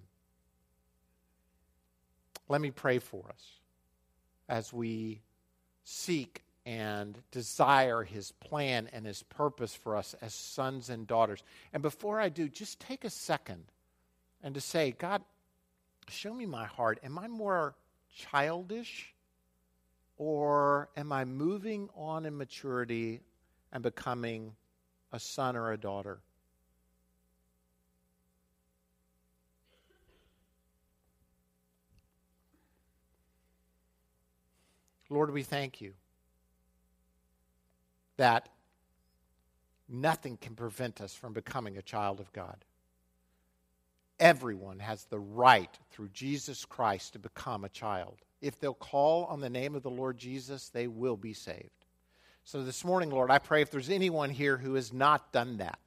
Let 2.48 2.60
me 2.60 2.70
pray 2.70 3.00
for 3.00 3.28
us 3.28 3.44
as 4.48 4.72
we 4.72 5.22
seek 5.88 6.44
and 6.66 7.18
desire 7.30 8.02
his 8.02 8.32
plan 8.32 8.90
and 8.92 9.06
his 9.06 9.22
purpose 9.22 9.74
for 9.74 9.96
us 9.96 10.14
as 10.20 10.34
sons 10.34 10.90
and 10.90 11.06
daughters. 11.06 11.42
And 11.72 11.82
before 11.82 12.20
I 12.20 12.28
do, 12.28 12.46
just 12.46 12.78
take 12.78 13.04
a 13.04 13.10
second 13.10 13.64
and 14.42 14.54
to 14.54 14.60
say, 14.60 14.94
God, 14.98 15.22
show 16.08 16.34
me 16.34 16.44
my 16.44 16.66
heart. 16.66 17.00
Am 17.02 17.18
I 17.18 17.26
more 17.26 17.74
childish 18.14 19.14
or 20.18 20.90
am 20.94 21.10
I 21.10 21.24
moving 21.24 21.88
on 21.96 22.26
in 22.26 22.36
maturity 22.36 23.20
and 23.72 23.82
becoming 23.82 24.52
a 25.10 25.18
son 25.18 25.56
or 25.56 25.72
a 25.72 25.78
daughter? 25.78 26.18
Lord, 35.10 35.32
we 35.32 35.42
thank 35.42 35.80
you 35.80 35.94
that 38.16 38.48
nothing 39.88 40.36
can 40.36 40.54
prevent 40.54 41.00
us 41.00 41.14
from 41.14 41.32
becoming 41.32 41.76
a 41.76 41.82
child 41.82 42.20
of 42.20 42.32
God. 42.32 42.64
Everyone 44.20 44.80
has 44.80 45.04
the 45.04 45.20
right 45.20 45.70
through 45.90 46.08
Jesus 46.08 46.64
Christ 46.64 47.12
to 47.12 47.18
become 47.18 47.64
a 47.64 47.68
child. 47.68 48.16
If 48.40 48.58
they'll 48.58 48.74
call 48.74 49.24
on 49.26 49.40
the 49.40 49.48
name 49.48 49.74
of 49.74 49.82
the 49.82 49.90
Lord 49.90 50.18
Jesus, 50.18 50.68
they 50.68 50.88
will 50.88 51.16
be 51.16 51.32
saved. 51.32 51.70
So 52.44 52.62
this 52.62 52.84
morning, 52.84 53.10
Lord, 53.10 53.30
I 53.30 53.38
pray 53.38 53.62
if 53.62 53.70
there's 53.70 53.90
anyone 53.90 54.30
here 54.30 54.56
who 54.56 54.74
has 54.74 54.92
not 54.92 55.32
done 55.32 55.58
that, 55.58 55.78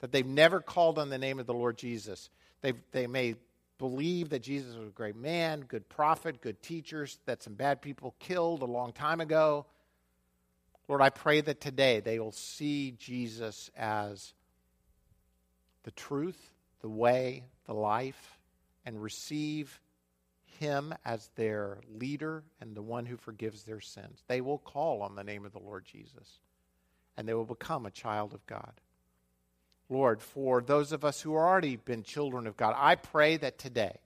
that 0.00 0.12
they've 0.12 0.26
never 0.26 0.60
called 0.60 0.98
on 0.98 1.10
the 1.10 1.18
name 1.18 1.38
of 1.38 1.46
the 1.46 1.54
Lord 1.54 1.78
Jesus, 1.78 2.30
they 2.62 2.72
they 2.92 3.06
may 3.06 3.36
believe 3.78 4.30
that 4.30 4.42
Jesus 4.42 4.74
was 4.74 4.88
a 4.88 4.92
great 4.92 5.16
man, 5.16 5.60
good 5.60 5.88
prophet, 5.88 6.40
good 6.40 6.62
teachers, 6.62 7.18
that 7.26 7.42
some 7.42 7.54
bad 7.54 7.82
people 7.82 8.14
killed 8.18 8.62
a 8.62 8.66
long 8.66 8.92
time 8.92 9.20
ago. 9.20 9.66
Lord, 10.88 11.02
I 11.02 11.10
pray 11.10 11.40
that 11.40 11.60
today 11.60 12.00
they 12.00 12.18
will 12.18 12.32
see 12.32 12.92
Jesus 12.92 13.70
as 13.76 14.32
the 15.82 15.90
truth, 15.90 16.50
the 16.80 16.88
way, 16.88 17.44
the 17.66 17.74
life, 17.74 18.38
and 18.84 19.02
receive 19.02 19.80
him 20.60 20.94
as 21.04 21.28
their 21.34 21.78
leader 21.92 22.44
and 22.60 22.74
the 22.74 22.82
one 22.82 23.04
who 23.04 23.16
forgives 23.16 23.64
their 23.64 23.80
sins. 23.80 24.22
They 24.28 24.40
will 24.40 24.58
call 24.58 25.02
on 25.02 25.16
the 25.16 25.24
name 25.24 25.44
of 25.44 25.52
the 25.52 25.58
Lord 25.58 25.84
Jesus, 25.84 26.40
and 27.16 27.28
they 27.28 27.34
will 27.34 27.44
become 27.44 27.84
a 27.84 27.90
child 27.90 28.32
of 28.32 28.46
God. 28.46 28.80
Lord, 29.88 30.20
for 30.20 30.60
those 30.60 30.92
of 30.92 31.04
us 31.04 31.20
who 31.20 31.34
are 31.34 31.46
already 31.46 31.76
been 31.76 32.02
children 32.02 32.46
of 32.46 32.56
God, 32.56 32.74
I 32.76 32.96
pray 32.96 33.36
that 33.36 33.58
today 33.58 33.96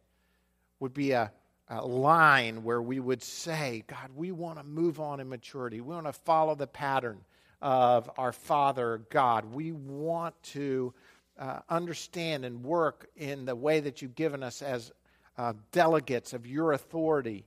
would 0.79 0.93
be 0.93 1.13
a, 1.13 1.33
a 1.69 1.85
line 1.87 2.63
where 2.65 2.83
we 2.83 3.01
would 3.01 3.23
say, 3.23 3.85
God, 3.87 4.11
we 4.15 4.31
want 4.31 4.59
to 4.59 4.65
move 4.65 5.01
on 5.01 5.21
in 5.21 5.29
maturity. 5.29 5.81
We 5.81 5.95
want 5.95 6.07
to 6.07 6.13
follow 6.13 6.55
the 6.55 6.67
pattern 6.67 7.21
of 7.63 8.11
our 8.19 8.33
Father 8.33 9.03
God. 9.11 9.47
We 9.55 9.73
want 9.73 10.41
to 10.45 10.93
uh, 11.39 11.61
understand 11.69 12.45
and 12.45 12.63
work 12.63 13.09
in 13.17 13.47
the 13.47 13.57
way 13.57 13.81
that 13.81 14.03
you've 14.03 14.15
given 14.15 14.43
us 14.43 14.61
as 14.61 14.93
uh, 15.39 15.55
delegates 15.73 16.35
of 16.35 16.47
your 16.47 16.73
authority. 16.73 17.47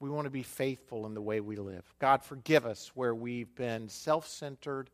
We 0.00 0.08
want 0.08 0.24
to 0.24 0.30
be 0.30 0.42
faithful 0.42 1.06
in 1.06 1.14
the 1.14 1.20
way 1.22 1.40
we 1.40 1.56
live. 1.56 1.84
God, 1.98 2.22
forgive 2.22 2.64
us 2.64 2.92
where 2.94 3.14
we've 3.14 3.54
been 3.54 3.88
self 3.88 4.26
centered 4.26 4.88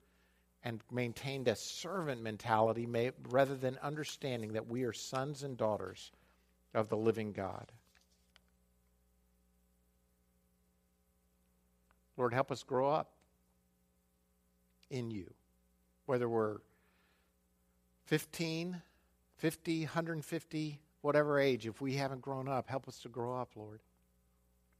and 0.65 0.81
maintained 0.91 1.49
a 1.49 1.57
servant 1.57 2.23
mentality 2.23 2.87
may, 2.87 3.11
rather 3.29 3.57
than 3.57 3.79
understanding 3.83 4.53
that 4.53 4.69
we 4.69 4.85
are 4.85 4.93
sons 4.93 5.43
and 5.43 5.57
daughters 5.57 6.13
of 6.75 6.89
the 6.89 6.97
living 6.97 7.33
God. 7.33 7.73
Lord, 12.17 12.33
help 12.33 12.53
us 12.53 12.63
grow 12.63 12.91
up 12.91 13.11
in 14.91 15.11
you, 15.11 15.33
whether 16.07 16.29
we're 16.29 16.59
15, 18.05 18.81
50, 19.39 19.81
150, 19.81 20.81
whatever 21.01 21.41
age, 21.41 21.67
if 21.67 21.81
we 21.81 21.95
haven't 21.95 22.21
grown 22.21 22.49
up, 22.49 22.69
help 22.69 22.87
us 22.87 22.99
to 23.01 23.09
grow 23.09 23.35
up, 23.35 23.51
Lord, 23.57 23.81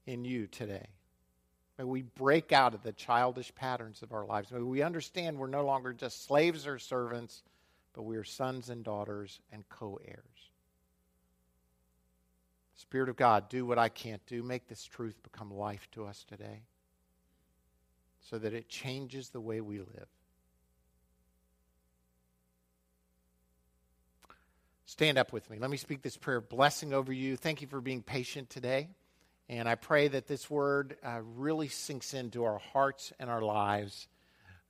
in 0.07 0.25
you 0.25 0.47
today. 0.47 0.87
May 1.79 1.85
we 1.85 2.03
break 2.03 2.53
out 2.53 2.75
of 2.75 2.83
the 2.83 2.93
childish 2.93 3.55
patterns 3.55 4.03
of 4.03 4.13
our 4.13 4.27
lives. 4.27 4.51
May 4.51 4.61
we 4.61 4.83
understand 4.83 5.39
we're 5.39 5.47
no 5.47 5.65
longer 5.65 5.93
just 5.93 6.27
slaves 6.27 6.67
or 6.67 6.79
servants, 6.79 7.43
but 7.95 8.03
we 8.03 8.17
are 8.17 8.25
sons 8.25 8.69
and 8.69 8.85
daughters 8.85 9.41
and 9.51 9.69
co 9.69 9.99
heirs. 10.05 10.51
Spirit 12.75 13.09
of 13.09 13.17
God, 13.17 13.49
do 13.49 13.65
what 13.65 13.79
I 13.79 13.89
can't 13.89 14.25
do. 14.27 14.43
Make 14.43 14.69
this 14.69 14.85
truth 14.85 15.23
become 15.23 15.51
life 15.51 15.87
to 15.93 16.05
us 16.05 16.25
today 16.29 16.63
so 18.21 18.39
that 18.39 18.53
it 18.53 18.69
changes 18.69 19.31
the 19.31 19.41
way 19.41 19.61
we 19.61 19.79
live. 19.79 20.09
Stand 24.85 25.17
up 25.17 25.33
with 25.33 25.49
me. 25.49 25.59
Let 25.59 25.71
me 25.71 25.79
speak 25.79 26.03
this 26.03 26.17
prayer 26.17 26.41
blessing 26.41 26.93
over 26.93 27.13
you. 27.13 27.37
Thank 27.37 27.63
you 27.63 27.67
for 27.67 27.81
being 27.81 28.03
patient 28.03 28.51
today. 28.51 28.89
And 29.53 29.69
I 29.69 29.75
pray 29.75 30.09
that 30.09 30.27
this 30.27 30.49
word 30.49 30.97
uh, 31.05 31.21
really 31.37 31.69
sinks 31.69 32.15
into 32.15 32.45
our 32.45 32.57
hearts 32.73 33.13
and 33.21 33.29
our 33.29 33.43
lives 33.43 34.09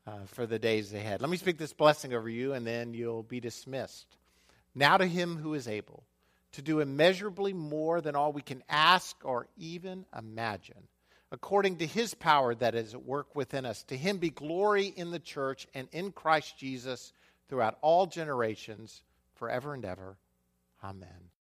uh, 0.09 0.25
for 0.27 0.45
the 0.45 0.59
days 0.59 0.93
ahead. 0.93 1.21
Let 1.21 1.31
me 1.31 1.37
speak 1.37 1.57
this 1.57 1.73
blessing 1.73 2.13
over 2.13 2.29
you, 2.29 2.53
and 2.53 2.67
then 2.67 2.93
you'll 2.93 3.23
be 3.23 3.39
dismissed. 3.39 4.17
Now 4.75 4.97
to 4.97 5.07
him 5.07 5.37
who 5.37 5.55
is 5.55 5.69
able 5.69 6.03
to 6.55 6.63
do 6.63 6.81
immeasurably 6.81 7.53
more 7.53 8.01
than 8.01 8.17
all 8.17 8.33
we 8.33 8.43
can 8.43 8.65
ask 8.69 9.17
or 9.23 9.47
even 9.57 10.05
imagine, 10.19 10.89
according 11.31 11.77
to 11.77 11.87
his 11.87 12.15
power 12.15 12.53
that 12.57 12.75
is 12.75 12.93
at 12.93 13.05
work 13.05 13.37
within 13.37 13.65
us. 13.65 13.85
To 13.85 13.97
him 13.97 14.19
be 14.19 14.31
glory 14.31 14.87
in 14.87 15.13
the 15.13 15.21
church 15.21 15.69
and 15.75 15.87
in 15.93 16.11
Christ 16.11 16.59
Jesus 16.59 17.13
throughout 17.49 17.79
all 17.83 18.07
generations, 18.07 19.05
forever 19.37 19.75
and 19.75 19.85
ever. 19.85 20.17
Amen. 20.83 21.31